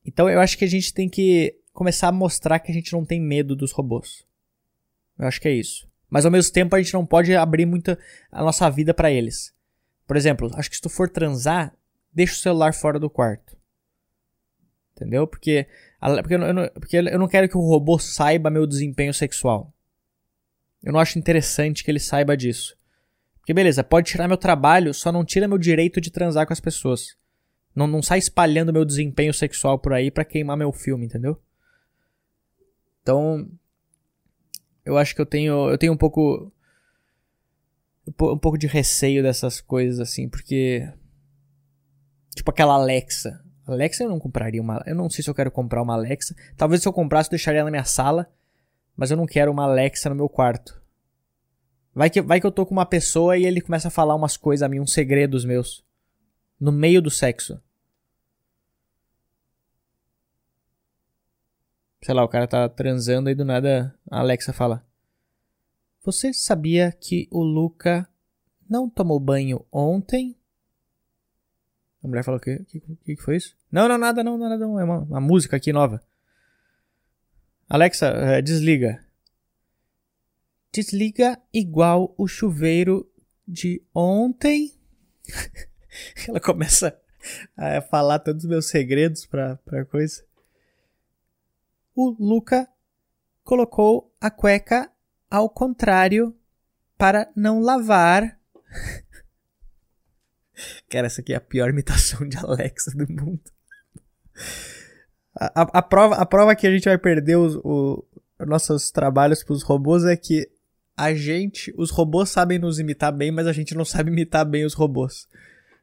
Então 0.06 0.26
eu 0.30 0.40
acho 0.40 0.56
que 0.56 0.64
a 0.64 0.68
gente 0.68 0.94
tem 0.94 1.06
que 1.06 1.60
começar 1.72 2.08
a 2.08 2.12
mostrar 2.12 2.58
que 2.58 2.70
a 2.70 2.74
gente 2.74 2.92
não 2.92 3.04
tem 3.04 3.20
medo 3.20 3.56
dos 3.56 3.72
robôs. 3.72 4.24
Eu 5.18 5.26
acho 5.26 5.40
que 5.40 5.48
é 5.48 5.52
isso. 5.52 5.88
Mas 6.08 6.24
ao 6.24 6.30
mesmo 6.30 6.52
tempo 6.52 6.76
a 6.76 6.82
gente 6.82 6.92
não 6.92 7.06
pode 7.06 7.34
abrir 7.34 7.64
muito 7.64 7.96
a 8.30 8.42
nossa 8.42 8.68
vida 8.70 8.92
para 8.92 9.10
eles. 9.10 9.54
Por 10.06 10.16
exemplo, 10.16 10.50
acho 10.54 10.68
que 10.68 10.76
se 10.76 10.82
tu 10.82 10.90
for 10.90 11.08
transar, 11.08 11.74
deixa 12.12 12.34
o 12.34 12.36
celular 12.36 12.74
fora 12.74 12.98
do 12.98 13.08
quarto. 13.08 13.56
Entendeu? 14.94 15.26
Porque, 15.26 15.66
porque, 15.98 16.34
eu, 16.34 16.38
não, 16.38 16.68
porque 16.68 16.96
eu 16.98 17.18
não 17.18 17.28
quero 17.28 17.48
que 17.48 17.56
o 17.56 17.66
robô 17.66 17.98
saiba 17.98 18.50
meu 18.50 18.66
desempenho 18.66 19.14
sexual. 19.14 19.72
Eu 20.82 20.92
não 20.92 21.00
acho 21.00 21.18
interessante 21.18 21.82
que 21.82 21.90
ele 21.90 22.00
saiba 22.00 22.36
disso. 22.36 22.76
Porque 23.38 23.54
beleza, 23.54 23.82
pode 23.82 24.10
tirar 24.10 24.28
meu 24.28 24.36
trabalho, 24.36 24.92
só 24.92 25.10
não 25.10 25.24
tira 25.24 25.48
meu 25.48 25.58
direito 25.58 26.00
de 26.00 26.10
transar 26.10 26.46
com 26.46 26.52
as 26.52 26.60
pessoas. 26.60 27.16
Não, 27.74 27.86
não 27.86 28.02
sai 28.02 28.18
espalhando 28.18 28.72
meu 28.72 28.84
desempenho 28.84 29.32
sexual 29.32 29.78
por 29.78 29.92
aí 29.92 30.10
para 30.10 30.24
queimar 30.24 30.56
meu 30.56 30.72
filme, 30.72 31.06
entendeu? 31.06 31.40
Então, 33.02 33.50
eu 34.84 34.96
acho 34.96 35.14
que 35.14 35.20
eu 35.20 35.26
tenho, 35.26 35.70
eu 35.70 35.78
tenho 35.78 35.92
um 35.92 35.96
pouco 35.96 36.52
um 38.06 38.38
pouco 38.38 38.58
de 38.58 38.66
receio 38.66 39.22
dessas 39.22 39.60
coisas 39.60 40.00
assim, 40.00 40.28
porque 40.28 40.88
tipo 42.34 42.50
aquela 42.50 42.74
Alexa. 42.74 43.40
Alexa 43.66 44.02
eu 44.02 44.08
não 44.08 44.18
compraria 44.18 44.60
uma, 44.60 44.82
eu 44.86 44.94
não 44.94 45.08
sei 45.08 45.22
se 45.22 45.30
eu 45.30 45.34
quero 45.34 45.50
comprar 45.50 45.82
uma 45.82 45.94
Alexa. 45.94 46.34
Talvez 46.56 46.82
se 46.82 46.88
eu 46.88 46.92
comprasse 46.92 47.28
eu 47.28 47.32
deixaria 47.32 47.60
ela 47.60 47.66
na 47.66 47.70
minha 47.70 47.84
sala 47.84 48.28
mas 48.96 49.10
eu 49.10 49.16
não 49.16 49.26
quero 49.26 49.50
uma 49.50 49.64
Alexa 49.64 50.08
no 50.08 50.14
meu 50.14 50.28
quarto. 50.28 50.80
Vai 51.94 52.08
que, 52.08 52.22
vai 52.22 52.40
que 52.40 52.46
eu 52.46 52.52
tô 52.52 52.64
com 52.64 52.72
uma 52.72 52.86
pessoa 52.86 53.36
e 53.36 53.44
ele 53.44 53.60
começa 53.60 53.88
a 53.88 53.90
falar 53.90 54.14
umas 54.14 54.36
coisas 54.36 54.62
a 54.62 54.68
mim, 54.68 54.80
uns 54.80 54.92
segredos 54.92 55.44
meus. 55.44 55.84
No 56.58 56.72
meio 56.72 57.02
do 57.02 57.10
sexo. 57.10 57.60
Sei 62.02 62.12
lá, 62.12 62.24
o 62.24 62.28
cara 62.28 62.48
tá 62.48 62.68
transando 62.68 63.30
e 63.30 63.34
do 63.34 63.44
nada 63.44 63.96
a 64.10 64.18
Alexa 64.18 64.52
fala: 64.52 64.84
Você 66.04 66.32
sabia 66.32 66.90
que 66.90 67.28
o 67.30 67.44
Luca 67.44 68.08
não 68.68 68.90
tomou 68.90 69.20
banho 69.20 69.64
ontem? 69.70 70.36
A 72.02 72.08
mulher 72.08 72.24
falou: 72.24 72.38
O 72.38 72.42
que, 72.42 72.58
que, 72.64 72.80
que 73.04 73.16
foi 73.16 73.36
isso? 73.36 73.56
Não, 73.70 73.86
não, 73.86 73.96
nada, 73.96 74.24
não, 74.24 74.36
nada, 74.36 74.58
não. 74.58 74.80
É 74.80 74.84
uma, 74.84 74.98
uma 74.98 75.20
música 75.20 75.56
aqui 75.56 75.72
nova. 75.72 76.02
Alexa, 77.68 78.06
eh, 78.08 78.42
desliga. 78.42 79.04
Desliga 80.72 81.40
igual 81.54 82.12
o 82.18 82.26
chuveiro 82.26 83.08
de 83.46 83.80
ontem. 83.94 84.74
Ela 86.26 86.40
começa 86.40 86.98
a 87.56 87.80
falar 87.80 88.18
todos 88.18 88.42
os 88.42 88.50
meus 88.50 88.66
segredos 88.66 89.24
pra, 89.24 89.56
pra 89.58 89.84
coisa. 89.84 90.24
O 91.94 92.16
Luca 92.18 92.68
colocou 93.44 94.14
a 94.20 94.30
cueca 94.30 94.90
ao 95.30 95.48
contrário 95.48 96.34
para 96.96 97.30
não 97.34 97.60
lavar. 97.60 98.38
Cara, 100.88 101.06
essa 101.06 101.20
aqui 101.20 101.32
é 101.32 101.36
a 101.36 101.40
pior 101.40 101.70
imitação 101.70 102.26
de 102.28 102.36
Alexa 102.38 102.90
do 102.92 103.10
mundo. 103.12 103.42
A, 105.34 105.62
a, 105.78 105.82
prova, 105.82 106.16
a 106.16 106.26
prova 106.26 106.54
que 106.54 106.66
a 106.66 106.70
gente 106.70 106.84
vai 106.84 106.98
perder 106.98 107.36
os, 107.36 107.56
o, 107.56 108.04
nossos 108.40 108.90
trabalhos 108.90 109.42
pros 109.42 109.62
robôs 109.62 110.04
é 110.04 110.16
que 110.16 110.48
a 110.96 111.14
gente, 111.14 111.72
os 111.76 111.90
robôs 111.90 112.28
sabem 112.30 112.58
nos 112.58 112.78
imitar 112.78 113.12
bem, 113.12 113.30
mas 113.30 113.46
a 113.46 113.52
gente 113.52 113.74
não 113.74 113.84
sabe 113.84 114.10
imitar 114.10 114.44
bem 114.44 114.64
os 114.64 114.74
robôs. 114.74 115.26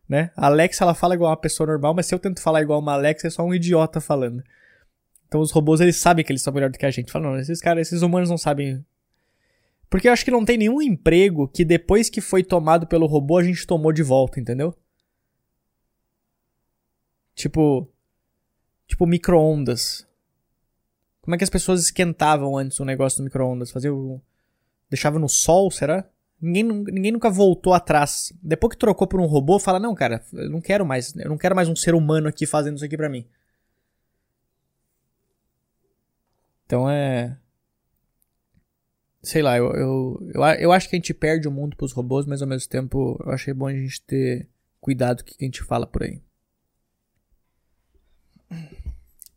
Né? 0.08 0.32
A 0.36 0.48
Alexa 0.48 0.84
ela 0.84 0.94
fala 0.94 1.16
igual 1.16 1.32
uma 1.32 1.38
pessoa 1.38 1.68
normal, 1.68 1.94
mas 1.96 2.06
se 2.06 2.16
eu 2.16 2.20
tento 2.20 2.42
falar 2.42 2.62
igual 2.62 2.80
uma 2.80 2.94
Alexa, 2.94 3.28
é 3.28 3.30
só 3.30 3.44
um 3.44 3.54
idiota 3.54 4.00
falando. 4.00 4.44
Então 5.30 5.40
os 5.40 5.52
robôs 5.52 5.80
eles 5.80 5.96
sabem 5.96 6.26
que 6.26 6.32
eles 6.32 6.42
são 6.42 6.52
melhor 6.52 6.70
do 6.70 6.78
que 6.78 6.86
a 6.86 6.92
gente. 6.92 7.12
Falam, 7.12 7.32
não, 7.32 7.40
esses 7.40 7.62
caras, 7.62 7.88
esses 7.88 8.02
humanos 8.02 8.30
não 8.30 8.38
sabem. 8.38 8.84
Porque 9.90 10.10
eu 10.10 10.12
acho 10.12 10.26
que 10.26 10.32
não 10.32 10.44
tem 10.44 10.58
nenhum 10.58 10.82
emprego 10.82 11.48
que 11.48 11.64
depois 11.64 12.10
que 12.10 12.20
foi 12.20 12.44
tomado 12.44 12.86
pelo 12.86 13.06
robô 13.06 13.38
a 13.38 13.44
gente 13.44 13.66
tomou 13.66 13.94
de 13.94 14.04
volta, 14.04 14.40
entendeu? 14.42 14.76
Tipo, 17.34 17.88
Tipo, 18.90 19.06
micro-ondas. 19.06 20.06
Como 21.22 21.36
é 21.36 21.38
que 21.38 21.44
as 21.44 21.50
pessoas 21.50 21.82
esquentavam 21.84 22.58
antes 22.58 22.80
o 22.80 22.86
negócio 22.86 23.20
do 23.20 23.24
micro-ondas? 23.24 23.70
Fazia 23.70 23.94
o... 23.94 24.20
Deixava 24.90 25.20
no 25.20 25.30
sol, 25.30 25.70
será? 25.70 26.10
Ninguém, 26.42 26.64
ninguém 26.64 27.12
nunca 27.12 27.30
voltou 27.30 27.74
atrás. 27.74 28.34
Depois 28.42 28.72
que 28.74 28.80
trocou 28.80 29.08
por 29.08 29.22
um 29.22 29.28
robô, 29.28 29.60
fala, 29.60 29.80
não, 29.80 29.94
cara, 29.94 30.24
eu 30.34 30.50
não 30.50 30.60
quero 30.60 30.86
mais. 30.86 31.16
Eu 31.16 31.30
não 31.30 31.38
quero 31.38 31.56
mais 31.56 31.70
um 31.70 31.76
ser 31.76 31.94
humano 31.94 32.28
aqui 32.28 32.48
fazendo 32.48 32.78
isso 32.78 32.86
aqui 32.86 32.98
pra 32.98 33.10
mim. 33.10 33.28
Então 36.70 36.88
é. 36.88 37.36
Sei 39.24 39.42
lá, 39.42 39.58
eu, 39.58 39.72
eu, 39.74 40.30
eu, 40.36 40.44
eu 40.60 40.72
acho 40.72 40.88
que 40.88 40.96
a 40.96 41.00
gente 41.00 41.16
perde 41.16 41.48
o 41.48 41.52
mundo 41.52 41.76
pros 41.76 41.92
robôs, 41.92 42.28
mas 42.28 42.44
ao 42.44 42.48
mesmo 42.48 42.70
tempo 42.70 43.20
eu 43.26 43.32
achei 43.32 43.52
bom 43.56 43.66
a 43.66 43.74
gente 43.74 44.00
ter 44.04 44.48
cuidado 44.80 45.24
com 45.24 45.32
o 45.32 45.34
que 45.34 45.44
a 45.44 45.48
gente 45.48 45.64
fala 45.64 45.88
por 45.88 46.04
aí. 46.04 46.22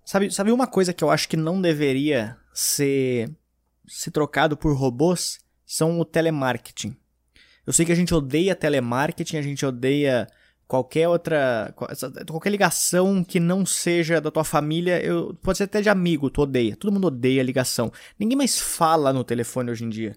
Sabe, 0.04 0.30
sabe 0.30 0.52
uma 0.52 0.66
coisa 0.66 0.92
que 0.92 1.02
eu 1.02 1.08
acho 1.08 1.26
que 1.26 1.36
não 1.36 1.60
deveria 1.60 2.36
ser, 2.52 3.34
ser 3.88 4.10
trocado 4.10 4.54
por 4.54 4.76
robôs? 4.76 5.40
São 5.64 5.98
o 5.98 6.04
telemarketing. 6.04 6.94
Eu 7.66 7.72
sei 7.72 7.86
que 7.86 7.92
a 7.92 7.96
gente 7.96 8.12
odeia 8.12 8.54
telemarketing, 8.54 9.38
a 9.38 9.42
gente 9.42 9.64
odeia 9.64 10.28
qualquer 10.66 11.08
outra. 11.08 11.74
qualquer 12.26 12.50
ligação 12.50 13.22
que 13.22 13.38
não 13.38 13.66
seja 13.66 14.20
da 14.20 14.30
tua 14.30 14.44
família, 14.44 15.02
eu, 15.04 15.34
pode 15.42 15.58
ser 15.58 15.64
até 15.64 15.80
de 15.80 15.88
amigo, 15.88 16.30
tu 16.30 16.42
odeia. 16.42 16.76
Todo 16.76 16.92
mundo 16.92 17.06
odeia 17.06 17.42
ligação. 17.42 17.92
Ninguém 18.18 18.36
mais 18.36 18.58
fala 18.58 19.12
no 19.12 19.24
telefone 19.24 19.70
hoje 19.70 19.84
em 19.84 19.88
dia. 19.88 20.16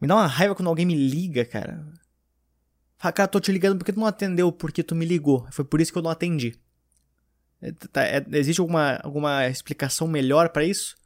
Me 0.00 0.08
dá 0.08 0.16
uma 0.16 0.26
raiva 0.26 0.54
quando 0.54 0.68
alguém 0.68 0.86
me 0.86 0.94
liga, 0.94 1.44
cara. 1.44 1.86
Fala, 2.98 3.12
cara, 3.12 3.28
tô 3.28 3.40
te 3.40 3.52
ligando 3.52 3.78
porque 3.78 3.92
tu 3.92 4.00
não 4.00 4.06
atendeu, 4.06 4.50
porque 4.50 4.82
tu 4.82 4.94
me 4.94 5.04
ligou. 5.04 5.46
Foi 5.50 5.64
por 5.64 5.80
isso 5.80 5.92
que 5.92 5.98
eu 5.98 6.02
não 6.02 6.10
atendi. 6.10 6.58
É, 7.62 7.72
tá, 7.72 8.02
é, 8.02 8.24
existe 8.32 8.60
alguma, 8.60 8.98
alguma 9.02 9.46
explicação 9.46 10.08
melhor 10.08 10.48
para 10.48 10.64
isso? 10.64 10.96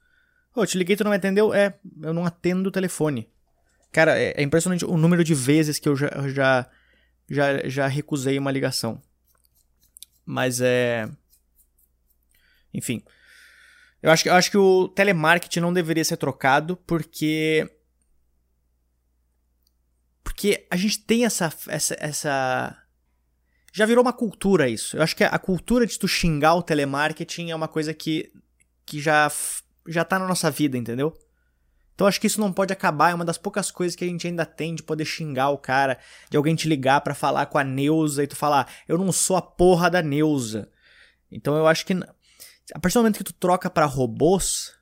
Oh, 0.54 0.64
te 0.64 0.78
liguei, 0.78 0.96
tu 0.96 1.02
não 1.02 1.11
me 1.11 1.16
atendeu? 1.16 1.52
É, 1.52 1.75
eu 2.02 2.14
não 2.14 2.25
atendo 2.25 2.68
o 2.68 2.73
telefone. 2.73 3.28
Cara, 3.90 4.18
é, 4.18 4.34
é 4.37 4.42
impressionante 4.42 4.84
o 4.84 4.96
número 4.96 5.25
de 5.25 5.34
vezes 5.34 5.78
que 5.78 5.88
eu 5.88 5.96
já, 5.96 6.08
já, 6.28 6.68
já, 7.28 7.69
já 7.69 7.87
recusei 7.87 8.38
uma 8.38 8.50
ligação. 8.50 9.00
Mas 10.25 10.61
é. 10.61 11.09
Enfim. 12.73 13.02
Eu 14.02 14.11
acho, 14.11 14.28
eu 14.28 14.35
acho 14.35 14.50
que 14.50 14.59
o 14.59 14.88
telemarketing 14.88 15.61
não 15.61 15.73
deveria 15.73 16.04
ser 16.04 16.16
trocado 16.16 16.76
porque. 16.76 17.69
Porque 20.23 20.66
a 20.71 20.76
gente 20.76 21.00
tem 21.00 21.25
essa, 21.25 21.52
essa, 21.69 21.97
essa. 21.99 22.83
Já 23.73 23.87
virou 23.87 24.02
uma 24.02 24.12
cultura 24.12 24.69
isso. 24.69 24.97
Eu 24.97 25.02
acho 25.02 25.16
que 25.16 25.25
a 25.25 25.38
cultura 25.38 25.87
de 25.87 25.99
tu 25.99 26.07
xingar 26.07 26.54
o 26.54 26.62
telemarketing 26.62 27.50
é 27.50 27.57
uma 27.57 27.69
coisa 27.69 27.93
que, 27.93 28.33
que 28.87 29.00
já, 29.00 29.31
já 29.87 30.04
tá 30.04 30.19
na 30.19 30.28
nossa 30.28 30.50
vida, 30.50 30.76
entendeu? 30.76 31.16
Então 31.94 32.06
acho 32.06 32.20
que 32.20 32.26
isso 32.26 32.40
não 32.40 32.52
pode 32.52 32.72
acabar, 32.72 33.10
é 33.10 33.14
uma 33.14 33.24
das 33.24 33.38
poucas 33.38 33.70
coisas 33.70 33.94
que 33.94 34.04
a 34.04 34.06
gente 34.08 34.26
ainda 34.26 34.44
tem 34.44 34.74
de 34.74 34.82
poder 34.82 35.04
xingar 35.04 35.50
o 35.50 35.58
cara, 35.58 35.98
de 36.28 36.36
alguém 36.36 36.54
te 36.56 36.68
ligar 36.68 37.00
para 37.02 37.14
falar 37.14 37.46
com 37.46 37.56
a 37.56 37.62
Neuza 37.62 38.24
e 38.24 38.26
tu 38.26 38.34
falar, 38.34 38.68
eu 38.88 38.98
não 38.98 39.12
sou 39.12 39.36
a 39.36 39.42
porra 39.42 39.88
da 39.88 40.02
Neuza. 40.02 40.68
Então 41.30 41.56
eu 41.56 41.66
acho 41.66 41.86
que 41.86 41.92
a 41.92 42.78
partir 42.78 42.94
do 42.94 43.00
momento 43.00 43.18
que 43.18 43.24
tu 43.24 43.32
troca 43.32 43.70
para 43.70 43.86
robôs, 43.86 44.74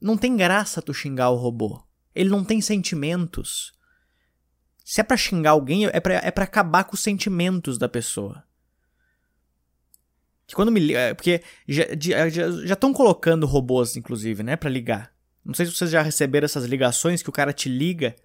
não 0.00 0.16
tem 0.16 0.36
graça 0.36 0.82
tu 0.82 0.94
xingar 0.94 1.30
o 1.30 1.36
robô. 1.36 1.82
Ele 2.14 2.30
não 2.30 2.44
tem 2.44 2.60
sentimentos. 2.60 3.72
Se 4.84 5.00
é 5.00 5.04
pra 5.04 5.16
xingar 5.16 5.50
alguém, 5.50 5.86
é 5.86 6.00
pra, 6.00 6.14
é 6.14 6.30
pra 6.30 6.44
acabar 6.44 6.84
com 6.84 6.94
os 6.94 7.02
sentimentos 7.02 7.78
da 7.78 7.88
pessoa. 7.88 8.44
Que 10.46 10.54
quando 10.54 10.70
me 10.70 10.94
é, 10.94 11.12
Porque 11.12 11.42
já 11.66 12.72
estão 12.72 12.92
colocando 12.92 13.46
robôs, 13.46 13.96
inclusive, 13.96 14.44
né, 14.44 14.54
pra 14.54 14.70
ligar. 14.70 15.15
Não 15.46 15.54
sei 15.54 15.64
se 15.64 15.72
vocês 15.72 15.90
já 15.90 16.02
receberam 16.02 16.44
essas 16.44 16.64
ligações 16.64 17.22
que 17.22 17.30
o 17.30 17.32
cara 17.32 17.52
te 17.52 17.68
liga. 17.68 18.16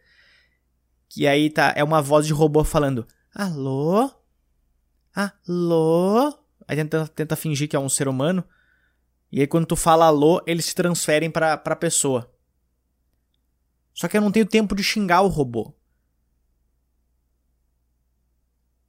Que 1.07 1.27
aí 1.27 1.51
tá, 1.51 1.71
é 1.75 1.83
uma 1.83 2.01
voz 2.01 2.25
de 2.25 2.33
robô 2.33 2.63
falando: 2.63 3.05
Alô? 3.33 4.09
Alô? 5.13 6.33
Aí 6.67 6.75
tenta, 6.75 7.07
tenta 7.07 7.35
fingir 7.35 7.69
que 7.69 7.75
é 7.75 7.79
um 7.79 7.89
ser 7.89 8.07
humano. 8.07 8.43
E 9.31 9.39
aí 9.39 9.45
quando 9.45 9.67
tu 9.67 9.75
fala 9.75 10.05
alô, 10.07 10.41
eles 10.47 10.65
se 10.65 10.73
transferem 10.73 11.29
pra, 11.29 11.57
pra 11.57 11.75
pessoa. 11.75 12.33
Só 13.93 14.07
que 14.07 14.17
eu 14.17 14.21
não 14.21 14.31
tenho 14.31 14.45
tempo 14.45 14.75
de 14.75 14.83
xingar 14.83 15.21
o 15.21 15.27
robô. 15.27 15.75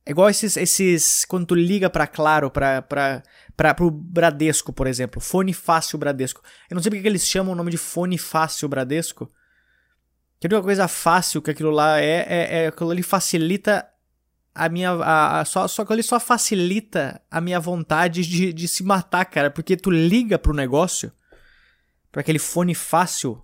É 0.05 0.11
igual 0.11 0.29
esses, 0.29 0.57
esses. 0.57 1.25
Quando 1.25 1.47
tu 1.47 1.55
liga 1.55 1.89
pra 1.89 2.07
Claro, 2.07 2.51
pra, 2.51 2.83
pra, 2.83 3.23
pra, 3.57 3.75
pro 3.75 3.91
Bradesco, 3.91 4.73
por 4.73 4.87
exemplo. 4.87 5.21
Fone 5.21 5.53
Fácil 5.53 5.99
Bradesco. 5.99 6.43
Eu 6.69 6.75
não 6.75 6.83
sei 6.83 6.91
porque 6.91 7.07
eles 7.07 7.27
chamam 7.27 7.53
o 7.53 7.57
nome 7.57 7.71
de 7.71 7.79
Fone 7.79 8.19
Fácil 8.19 8.69
Bradesco. 8.69 9.31
Que 10.41 10.49
a 10.49 10.49
única 10.49 10.63
coisa 10.63 10.89
fácil 10.89 11.41
que 11.41 11.53
aquilo 11.53 11.71
lá 11.71 12.01
é, 12.01 12.27
é, 12.29 12.65
é 12.65 12.67
aquilo 12.67 12.91
ali 12.91 13.03
facilita 13.03 13.89
a 14.53 14.69
minha. 14.69 14.91
A, 14.91 15.41
a, 15.41 15.45
só, 15.45 15.69
só 15.69 15.85
que 15.85 15.93
ele 15.93 16.03
só 16.03 16.19
facilita 16.19 17.23
a 17.31 17.41
minha 17.41 17.61
vontade 17.61 18.27
de, 18.27 18.53
de 18.53 18.67
se 18.67 18.83
matar, 18.83 19.25
cara. 19.27 19.53
Porque 19.53 19.77
tu 19.77 19.89
liga 19.89 20.37
pro 20.37 20.53
negócio, 20.53 21.13
pra 22.11 22.23
aquele 22.23 22.41
fone 22.41 22.75
fácil. 22.75 23.41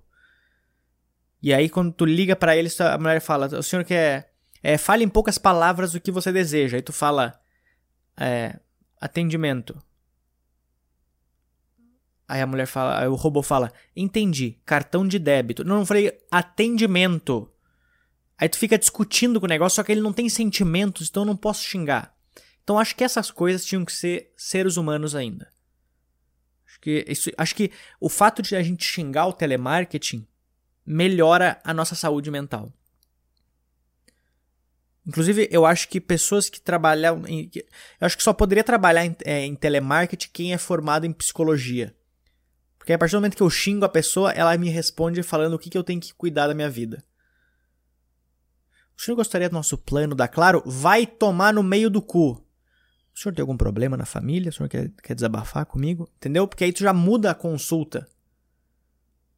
E 1.41 1.55
aí, 1.55 1.69
quando 1.69 1.93
tu 1.93 2.05
liga 2.05 2.35
para 2.35 2.57
ele, 2.57 2.69
a 2.81 2.99
mulher 2.99 3.21
fala: 3.21 3.47
O 3.57 3.63
senhor 3.63 3.85
quer 3.85 4.28
é, 4.63 4.77
fale 4.79 5.05
em 5.05 5.09
poucas 5.09 5.39
palavras 5.39 5.95
o 5.95 6.01
que 6.01 6.11
você 6.11 6.33
deseja. 6.33 6.77
Aí 6.77 6.83
tu 6.83 6.93
fala 6.93 7.41
é, 8.19 8.59
atendimento. 9.01 9.81
Aí 12.27 12.43
a 12.43 12.47
mulher 12.47 12.67
fala, 12.67 13.01
aí 13.01 13.09
o 13.09 13.15
robô 13.15 13.43
fala, 13.43 13.73
entendi, 13.97 14.61
cartão 14.67 15.07
de 15.07 15.19
débito. 15.19 15.65
Não, 15.65 15.79
não 15.79 15.87
falei 15.87 16.13
atendimento. 16.31 17.51
Aí 18.37 18.49
tu 18.49 18.59
fica 18.59 18.79
discutindo 18.79 19.41
com 19.41 19.47
o 19.47 19.49
negócio, 19.49 19.77
só 19.77 19.83
que 19.83 19.91
ele 19.91 20.03
não 20.03 20.13
tem 20.13 20.29
sentimentos, 20.29 21.09
então 21.09 21.23
eu 21.23 21.27
não 21.27 21.37
posso 21.37 21.65
xingar. 21.65 22.15
Então 22.63 22.79
acho 22.79 22.95
que 22.95 23.03
essas 23.03 23.31
coisas 23.31 23.65
tinham 23.65 23.85
que 23.85 23.93
ser 23.93 24.33
seres 24.37 24.77
humanos 24.77 25.15
ainda. 25.15 25.51
Acho 26.67 26.81
que, 26.81 27.05
isso, 27.09 27.31
acho 27.39 27.55
que 27.55 27.73
o 27.99 28.11
fato 28.11 28.43
de 28.43 28.55
a 28.55 28.63
gente 28.63 28.85
xingar 28.85 29.27
o 29.27 29.33
telemarketing 29.33 30.27
melhora 30.85 31.59
a 31.65 31.73
nossa 31.73 31.95
saúde 31.95 32.31
mental. 32.31 32.73
Inclusive, 35.09 35.49
eu 35.51 35.65
acho 35.65 35.89
que 35.89 36.03
pessoas 36.03 36.51
que 36.51 36.61
trabalham. 36.61 37.27
Em, 37.27 37.51
eu 37.55 38.07
acho 38.07 38.15
que 38.15 38.23
só 38.23 38.35
poderia 38.35 38.63
trabalhar 38.63 39.07
em, 39.07 39.17
é, 39.25 39.47
em 39.47 39.55
telemarketing 39.55 40.29
quem 40.31 40.53
é 40.53 40.59
formado 40.59 41.07
em 41.07 41.13
psicologia. 41.13 41.97
Porque 42.77 42.93
a 42.93 42.99
partir 42.99 43.13
do 43.13 43.19
momento 43.19 43.37
que 43.37 43.43
eu 43.43 43.49
xingo 43.49 43.87
a 43.87 43.89
pessoa, 43.89 44.33
ela 44.33 44.57
me 44.59 44.69
responde 44.69 45.23
falando 45.23 45.55
o 45.55 45.59
que, 45.59 45.71
que 45.71 45.79
eu 45.79 45.83
tenho 45.83 45.99
que 45.99 46.13
cuidar 46.13 46.47
da 46.47 46.55
minha 46.55 46.69
vida. 46.69 47.03
O 48.95 49.01
senhor 49.01 49.17
gostaria 49.17 49.49
do 49.49 49.55
nosso 49.55 49.79
plano 49.79 50.15
da 50.15 50.29
Claro? 50.29 50.63
Vai 50.67 51.07
tomar 51.07 51.55
no 51.55 51.63
meio 51.63 51.89
do 51.89 52.03
cu. 52.03 52.33
O 53.15 53.19
senhor 53.19 53.35
tem 53.35 53.41
algum 53.41 53.57
problema 53.57 53.97
na 53.97 54.05
família? 54.05 54.51
O 54.51 54.53
senhor 54.53 54.69
quer, 54.69 54.91
quer 55.03 55.15
desabafar 55.15 55.65
comigo? 55.65 56.07
Entendeu? 56.17 56.47
Porque 56.47 56.65
aí 56.65 56.73
tu 56.73 56.81
já 56.81 56.93
muda 56.93 57.31
a 57.31 57.35
consulta. 57.35 58.07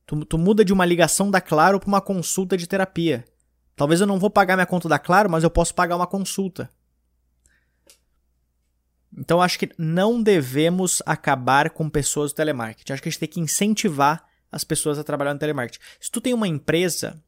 Tu, 0.05 0.25
tu 0.25 0.37
muda 0.37 0.65
de 0.65 0.73
uma 0.73 0.85
ligação 0.85 1.31
da 1.31 1.41
Claro 1.41 1.79
para 1.79 1.89
uma 1.89 2.01
consulta 2.01 2.57
de 2.57 2.67
terapia. 2.67 3.25
Talvez 3.81 3.99
eu 3.99 4.07
não 4.07 4.19
vou 4.19 4.29
pagar 4.29 4.57
minha 4.57 4.67
conta 4.67 4.91
da 4.91 4.99
Claro, 4.99 5.31
mas 5.31 5.43
eu 5.43 5.51
posso 5.51 5.75
pagar 5.75 5.97
uma 5.97 6.07
consulta. 6.07 6.71
Então 9.17 9.41
acho 9.41 9.59
que 9.59 9.71
não 9.79 10.23
devemos 10.23 11.03
acabar 11.07 11.71
com 11.71 11.89
pessoas 11.89 12.31
do 12.31 12.37
telemarketing. 12.37 12.93
Acho 12.93 13.03
que 13.03 13.09
a 13.09 13.11
gente 13.11 13.21
tem 13.21 13.29
que 13.31 13.41
incentivar 13.41 14.23
as 14.53 14.65
pessoas 14.65 14.99
a 14.99 15.03
trabalhar 15.03 15.33
no 15.33 15.41
telemarketing. 15.41 15.83
Se 15.99 16.11
tu 16.11 16.21
tem 16.21 16.35
uma 16.35 16.47
empresa 16.47 17.25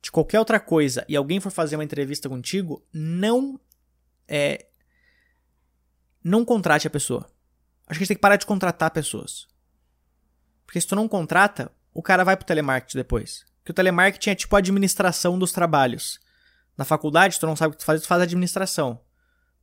de 0.00 0.12
qualquer 0.12 0.38
outra 0.38 0.60
coisa 0.60 1.04
e 1.08 1.16
alguém 1.16 1.40
for 1.40 1.50
fazer 1.50 1.74
uma 1.74 1.82
entrevista 1.82 2.28
contigo, 2.28 2.86
não 2.92 3.58
é, 4.28 4.68
não 6.22 6.44
contrate 6.44 6.86
a 6.86 6.90
pessoa. 6.90 7.28
Acho 7.88 7.98
que 7.98 8.04
a 8.04 8.04
gente 8.04 8.08
tem 8.08 8.16
que 8.16 8.22
parar 8.22 8.36
de 8.36 8.46
contratar 8.46 8.92
pessoas. 8.92 9.48
Porque 10.64 10.80
se 10.80 10.86
tu 10.86 10.94
não 10.94 11.08
contrata, 11.08 11.72
o 11.92 12.04
cara 12.04 12.22
vai 12.22 12.36
pro 12.36 12.46
telemarketing 12.46 12.98
depois. 12.98 13.49
Que 13.64 13.70
o 13.70 13.74
telemarketing 13.74 14.30
é 14.30 14.34
tipo 14.34 14.56
a 14.56 14.58
administração 14.58 15.38
dos 15.38 15.52
trabalhos. 15.52 16.18
Na 16.76 16.84
faculdade, 16.84 17.38
tu 17.38 17.46
não 17.46 17.56
sabe 17.56 17.68
o 17.68 17.72
que 17.72 17.78
tu 17.78 17.84
faz, 17.84 18.00
tu 18.00 18.08
faz 18.08 18.22
administração. 18.22 19.00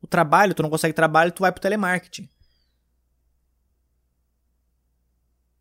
O 0.01 0.07
trabalho, 0.07 0.53
tu 0.53 0.61
não 0.61 0.69
consegue 0.69 0.93
trabalho, 0.93 1.31
tu 1.31 1.41
vai 1.41 1.51
pro 1.51 1.61
telemarketing. 1.61 2.29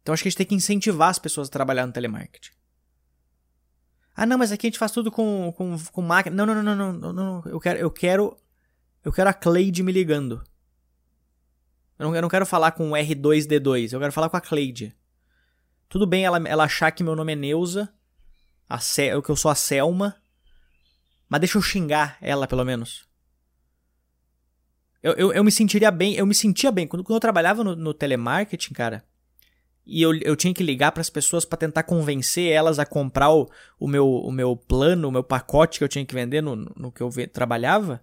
Então 0.03 0.13
acho 0.13 0.23
que 0.23 0.29
a 0.29 0.31
gente 0.31 0.39
tem 0.39 0.47
que 0.47 0.55
incentivar 0.55 1.09
as 1.09 1.19
pessoas 1.19 1.49
a 1.49 1.51
trabalhar 1.51 1.87
no 1.87 1.93
telemarketing. 1.93 2.53
Ah, 4.15 4.25
não, 4.25 4.39
mas 4.39 4.53
aqui 4.53 4.67
a 4.67 4.69
gente 4.69 4.79
faz 4.79 4.93
tudo 4.93 5.11
com, 5.11 5.53
com, 5.57 5.77
com 5.93 6.03
máquina. 6.03 6.35
Não, 6.35 6.47
não, 6.47 6.63
não, 6.63 6.77
não, 6.77 6.93
não, 6.93 7.13
não, 7.13 7.43
Eu 7.47 7.59
quero, 7.59 7.79
eu 7.79 7.91
quero. 7.91 8.37
Eu 9.05 9.13
quero 9.13 9.31
a 9.31 9.35
Cleide 9.35 9.83
me 9.83 9.93
ligando. 9.93 10.43
Eu 11.99 12.07
não, 12.07 12.15
eu 12.17 12.23
não 12.23 12.29
quero 12.29 12.47
falar 12.47 12.73
com 12.73 12.91
R2D2, 12.91 13.93
eu 13.93 14.01
quero 14.01 14.13
falar 14.13 14.29
com 14.29 14.37
a 14.37 14.41
Cleide. 14.41 14.97
Tudo 15.89 16.07
bem 16.07 16.25
ela, 16.25 16.39
ela 16.47 16.65
achar 16.65 16.91
que 16.91 17.05
meu 17.05 17.17
nome 17.17 17.33
é 17.33 17.37
Neuza 17.37 17.93
a 18.69 18.79
Ce 18.79 19.11
que 19.23 19.31
eu 19.31 19.37
sou 19.37 19.51
a 19.51 19.55
Selma. 19.55 20.17
Mas 21.29 21.41
deixa 21.41 21.59
eu 21.59 21.63
xingar 21.63 22.19
ela, 22.21 22.47
pelo 22.47 22.65
menos. 22.65 23.07
Eu, 25.03 25.13
eu, 25.15 25.33
eu 25.33 25.45
me 25.45 25.53
sentiria 25.53 25.91
bem, 25.91 26.15
eu 26.15 26.27
me 26.27 26.35
sentia 26.35 26.73
bem. 26.73 26.87
Quando, 26.87 27.05
quando 27.05 27.17
eu 27.17 27.21
trabalhava 27.21 27.63
no, 27.63 27.77
no 27.77 27.95
telemarketing, 27.95 28.75
cara, 28.75 29.05
e 29.87 30.03
eu, 30.03 30.15
eu 30.17 30.35
tinha 30.35 30.53
que 30.53 30.65
ligar 30.65 30.91
para 30.91 31.01
as 31.01 31.11
pessoas 31.11 31.45
para 31.45 31.59
tentar 31.59 31.85
convencer 31.85 32.51
elas 32.51 32.81
a 32.81 32.85
comprar 32.85 33.31
o, 33.31 33.49
o, 33.79 33.87
meu, 33.87 34.09
o 34.09 34.33
meu 34.33 34.57
plano, 34.57 35.09
o 35.09 35.13
meu 35.13 35.23
pacote 35.23 35.79
que 35.79 35.85
eu 35.85 35.89
tinha 35.89 36.05
que 36.05 36.15
vender 36.15 36.43
no, 36.43 36.57
no 36.57 36.91
que 36.91 37.01
eu 37.01 37.11
trabalhava. 37.33 38.01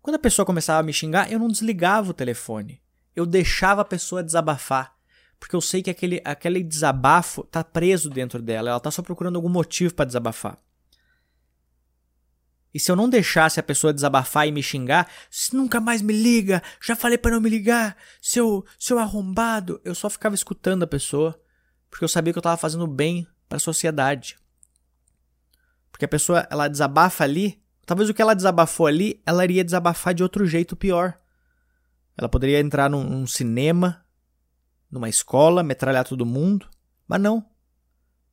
Quando 0.00 0.16
a 0.16 0.18
pessoa 0.18 0.44
começava 0.44 0.80
a 0.80 0.82
me 0.82 0.92
xingar, 0.92 1.30
eu 1.30 1.38
não 1.38 1.46
desligava 1.46 2.10
o 2.10 2.14
telefone. 2.14 2.82
Eu 3.14 3.24
deixava 3.24 3.82
a 3.82 3.84
pessoa 3.84 4.22
desabafar 4.22 4.96
porque 5.42 5.56
eu 5.56 5.60
sei 5.60 5.82
que 5.82 5.90
aquele, 5.90 6.22
aquele 6.24 6.62
desabafo 6.62 7.42
tá 7.42 7.64
preso 7.64 8.08
dentro 8.08 8.40
dela, 8.40 8.70
ela 8.70 8.78
tá 8.78 8.92
só 8.92 9.02
procurando 9.02 9.34
algum 9.34 9.48
motivo 9.48 9.92
para 9.92 10.04
desabafar. 10.04 10.56
E 12.72 12.78
se 12.78 12.92
eu 12.92 12.94
não 12.94 13.10
deixasse 13.10 13.58
a 13.58 13.62
pessoa 13.62 13.92
desabafar 13.92 14.46
e 14.46 14.52
me 14.52 14.62
xingar, 14.62 15.10
nunca 15.52 15.80
mais 15.80 16.00
me 16.00 16.12
liga, 16.12 16.62
já 16.80 16.94
falei 16.94 17.18
para 17.18 17.32
não 17.32 17.40
me 17.40 17.50
ligar, 17.50 17.96
seu, 18.20 18.64
seu 18.78 19.00
arrombado, 19.00 19.80
eu 19.84 19.96
só 19.96 20.08
ficava 20.08 20.36
escutando 20.36 20.84
a 20.84 20.86
pessoa, 20.86 21.36
porque 21.90 22.04
eu 22.04 22.08
sabia 22.08 22.32
que 22.32 22.38
eu 22.38 22.40
estava 22.40 22.56
fazendo 22.56 22.86
bem 22.86 23.26
para 23.48 23.56
a 23.56 23.60
sociedade. 23.60 24.38
Porque 25.90 26.04
a 26.04 26.08
pessoa, 26.08 26.46
ela 26.52 26.68
desabafa 26.68 27.24
ali, 27.24 27.60
talvez 27.84 28.08
o 28.08 28.14
que 28.14 28.22
ela 28.22 28.34
desabafou 28.34 28.86
ali, 28.86 29.20
ela 29.26 29.42
iria 29.42 29.64
desabafar 29.64 30.14
de 30.14 30.22
outro 30.22 30.46
jeito 30.46 30.76
pior. 30.76 31.18
Ela 32.16 32.28
poderia 32.28 32.60
entrar 32.60 32.88
num, 32.88 33.02
num 33.02 33.26
cinema, 33.26 34.01
numa 34.92 35.08
escola, 35.08 35.62
metralhar 35.62 36.06
todo 36.06 36.26
mundo, 36.26 36.68
mas 37.08 37.20
não. 37.20 37.44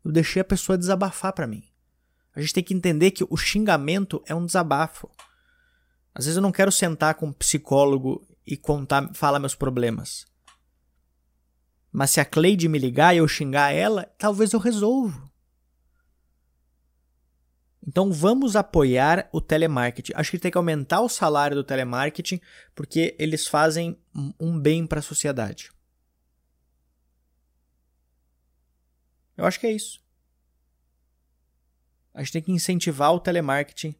Eu 0.03 0.11
deixei 0.11 0.41
a 0.41 0.45
pessoa 0.45 0.77
desabafar 0.77 1.31
para 1.31 1.47
mim. 1.47 1.63
A 2.35 2.41
gente 2.41 2.53
tem 2.53 2.63
que 2.63 2.73
entender 2.73 3.11
que 3.11 3.25
o 3.27 3.37
xingamento 3.37 4.21
é 4.27 4.35
um 4.35 4.45
desabafo. 4.45 5.09
Às 6.13 6.25
vezes 6.25 6.35
eu 6.35 6.41
não 6.41 6.51
quero 6.51 6.71
sentar 6.71 7.15
com 7.15 7.27
um 7.27 7.33
psicólogo 7.33 8.27
e 8.45 8.57
contar, 8.57 9.09
falar 9.13 9.39
meus 9.39 9.55
problemas. 9.55 10.25
Mas 11.91 12.11
se 12.11 12.19
a 12.19 12.25
Cleide 12.25 12.67
me 12.67 12.77
ligar 12.77 13.15
e 13.15 13.19
eu 13.19 13.27
xingar 13.27 13.71
ela, 13.71 14.03
talvez 14.17 14.51
eu 14.51 14.59
resolvo. 14.59 15.29
Então 17.87 18.11
vamos 18.11 18.55
apoiar 18.55 19.29
o 19.31 19.41
telemarketing. 19.41 20.11
Acho 20.13 20.31
que 20.31 20.39
tem 20.39 20.51
que 20.51 20.57
aumentar 20.57 21.01
o 21.01 21.09
salário 21.09 21.55
do 21.55 21.63
telemarketing 21.63 22.39
porque 22.75 23.15
eles 23.17 23.47
fazem 23.47 23.97
um 24.39 24.59
bem 24.59 24.85
para 24.85 24.99
a 24.99 25.03
sociedade. 25.03 25.71
Eu 29.39 29.45
acho 29.45 29.57
que 29.57 29.67
é 29.67 29.71
isso. 29.71 30.01
A 32.13 32.21
gente 32.21 32.33
tem 32.33 32.41
que 32.41 32.51
incentivar 32.51 33.13
o 33.13 33.21
telemarketing. 33.21 33.95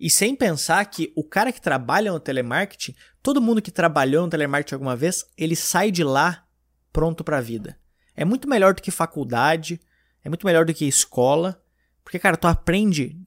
E 0.00 0.08
sem 0.08 0.34
pensar 0.34 0.82
que 0.86 1.12
o 1.14 1.22
cara 1.22 1.52
que 1.52 1.60
trabalha 1.60 2.10
no 2.10 2.18
telemarketing, 2.18 2.96
todo 3.22 3.42
mundo 3.42 3.60
que 3.60 3.70
trabalhou 3.70 4.24
no 4.24 4.30
telemarketing 4.30 4.76
alguma 4.76 4.96
vez, 4.96 5.26
ele 5.36 5.54
sai 5.54 5.90
de 5.90 6.02
lá 6.02 6.48
pronto 6.90 7.22
para 7.22 7.36
a 7.36 7.42
vida. 7.42 7.78
É 8.16 8.24
muito 8.24 8.48
melhor 8.48 8.72
do 8.72 8.80
que 8.80 8.90
faculdade, 8.90 9.78
é 10.24 10.30
muito 10.30 10.46
melhor 10.46 10.64
do 10.64 10.72
que 10.72 10.86
escola, 10.86 11.62
porque 12.02 12.18
cara, 12.18 12.38
tu 12.38 12.48
aprende 12.48 13.22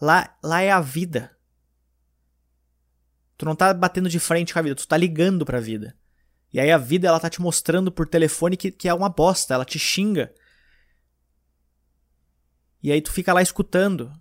lá, 0.00 0.38
lá 0.42 0.62
é 0.62 0.70
a 0.70 0.80
vida. 0.80 1.36
Tu 3.36 3.44
não 3.44 3.54
tá 3.54 3.74
batendo 3.74 4.08
de 4.08 4.18
frente 4.18 4.54
com 4.54 4.58
a 4.58 4.62
vida, 4.62 4.74
tu 4.74 4.88
tá 4.88 4.96
ligando 4.96 5.44
para 5.44 5.58
a 5.58 5.60
vida. 5.60 5.94
E 6.52 6.58
aí 6.58 6.70
a 6.70 6.78
vida 6.78 7.08
ela 7.08 7.20
tá 7.20 7.28
te 7.28 7.40
mostrando 7.40 7.92
por 7.92 8.08
telefone 8.08 8.56
que, 8.56 8.70
que 8.70 8.88
é 8.88 8.94
uma 8.94 9.08
bosta, 9.08 9.54
ela 9.54 9.64
te 9.64 9.78
xinga. 9.78 10.32
E 12.82 12.90
aí 12.90 13.02
tu 13.02 13.12
fica 13.12 13.32
lá 13.32 13.42
escutando. 13.42 14.12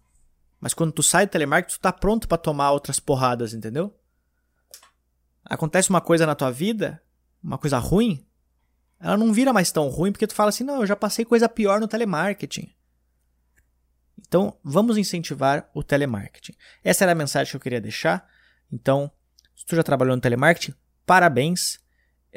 Mas 0.59 0.73
quando 0.73 0.91
tu 0.91 1.03
sai 1.03 1.25
do 1.25 1.29
telemarketing, 1.29 1.75
tu 1.77 1.81
tá 1.81 1.93
pronto 1.93 2.27
para 2.27 2.37
tomar 2.37 2.71
outras 2.71 2.99
porradas, 2.99 3.53
entendeu? 3.53 3.97
Acontece 5.45 5.89
uma 5.89 6.01
coisa 6.01 6.25
na 6.25 6.35
tua 6.35 6.51
vida, 6.51 7.01
uma 7.41 7.57
coisa 7.57 7.77
ruim, 7.77 8.27
ela 8.99 9.15
não 9.15 9.31
vira 9.31 9.53
mais 9.53 9.71
tão 9.71 9.87
ruim 9.87 10.11
porque 10.11 10.27
tu 10.27 10.33
fala 10.33 10.49
assim: 10.49 10.63
"Não, 10.63 10.81
eu 10.81 10.85
já 10.85 10.95
passei 10.95 11.23
coisa 11.23 11.47
pior 11.47 11.79
no 11.79 11.87
telemarketing". 11.87 12.73
Então, 14.19 14.57
vamos 14.63 14.97
incentivar 14.97 15.69
o 15.73 15.83
telemarketing. 15.83 16.53
Essa 16.83 17.05
era 17.05 17.11
a 17.11 17.15
mensagem 17.15 17.51
que 17.51 17.55
eu 17.55 17.61
queria 17.61 17.79
deixar. 17.79 18.27
Então, 18.71 19.11
se 19.55 19.65
tu 19.65 19.75
já 19.75 19.83
trabalhou 19.83 20.15
no 20.15 20.21
telemarketing, 20.21 20.73
parabéns. 21.05 21.79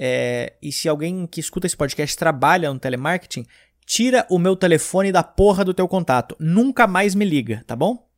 É, 0.02 0.54
e 0.62 0.72
se 0.72 0.88
alguém 0.88 1.26
que 1.26 1.40
escuta 1.40 1.66
esse 1.66 1.76
podcast 1.76 2.16
trabalha 2.16 2.72
no 2.72 2.80
telemarketing, 2.80 3.44
tira 3.84 4.26
o 4.30 4.38
meu 4.38 4.56
telefone 4.56 5.12
da 5.12 5.22
porra 5.22 5.62
do 5.62 5.74
teu 5.74 5.86
contato. 5.86 6.34
Nunca 6.40 6.86
mais 6.86 7.14
me 7.14 7.26
liga, 7.26 7.62
tá 7.66 7.76
bom? 7.76 8.08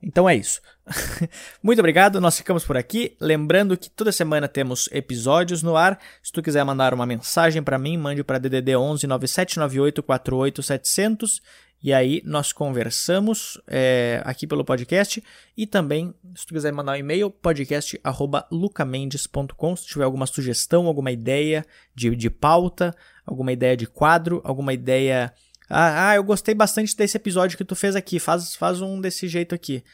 Então 0.00 0.28
é 0.28 0.36
isso. 0.36 0.60
Muito 1.60 1.80
obrigado, 1.80 2.20
nós 2.20 2.36
ficamos 2.36 2.64
por 2.64 2.76
aqui. 2.76 3.16
Lembrando 3.20 3.76
que 3.76 3.90
toda 3.90 4.12
semana 4.12 4.46
temos 4.46 4.88
episódios 4.92 5.64
no 5.64 5.76
ar. 5.76 5.98
Se 6.22 6.30
tu 6.30 6.40
quiser 6.40 6.64
mandar 6.64 6.94
uma 6.94 7.04
mensagem 7.04 7.60
para 7.60 7.76
mim, 7.76 7.96
mande 7.96 8.22
para 8.22 8.38
DDD 8.38 8.76
11 8.76 9.08
9798 9.08 10.02
48 10.04 10.62
700 10.62 11.42
e 11.86 11.92
aí 11.92 12.20
nós 12.24 12.52
conversamos 12.52 13.60
é, 13.64 14.20
aqui 14.24 14.44
pelo 14.44 14.64
podcast 14.64 15.22
e 15.56 15.68
também, 15.68 16.12
se 16.34 16.44
tu 16.44 16.52
quiser 16.52 16.72
mandar 16.72 16.94
um 16.94 16.96
e-mail, 16.96 17.30
podcast@lucamendes.com, 17.30 19.76
se 19.76 19.86
tiver 19.86 20.02
alguma 20.02 20.26
sugestão, 20.26 20.88
alguma 20.88 21.12
ideia 21.12 21.64
de, 21.94 22.16
de 22.16 22.28
pauta, 22.28 22.92
alguma 23.24 23.52
ideia 23.52 23.76
de 23.76 23.86
quadro, 23.86 24.40
alguma 24.42 24.72
ideia 24.72 25.32
ah, 25.70 26.10
ah, 26.10 26.16
eu 26.16 26.24
gostei 26.24 26.56
bastante 26.56 26.96
desse 26.96 27.16
episódio 27.16 27.56
que 27.56 27.64
tu 27.64 27.76
fez 27.76 27.94
aqui, 27.94 28.18
faz, 28.18 28.56
faz 28.56 28.80
um 28.80 29.00
desse 29.00 29.28
jeito 29.28 29.54
aqui. 29.54 29.84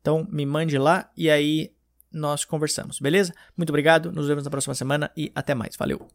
Então 0.00 0.26
me 0.32 0.46
mande 0.46 0.78
lá 0.78 1.10
e 1.14 1.28
aí 1.28 1.70
nós 2.10 2.46
conversamos, 2.46 2.98
beleza? 2.98 3.34
Muito 3.54 3.68
obrigado, 3.68 4.10
nos 4.10 4.26
vemos 4.26 4.44
na 4.44 4.50
próxima 4.50 4.74
semana 4.74 5.10
e 5.14 5.30
até 5.34 5.54
mais. 5.54 5.76
Valeu! 5.76 6.08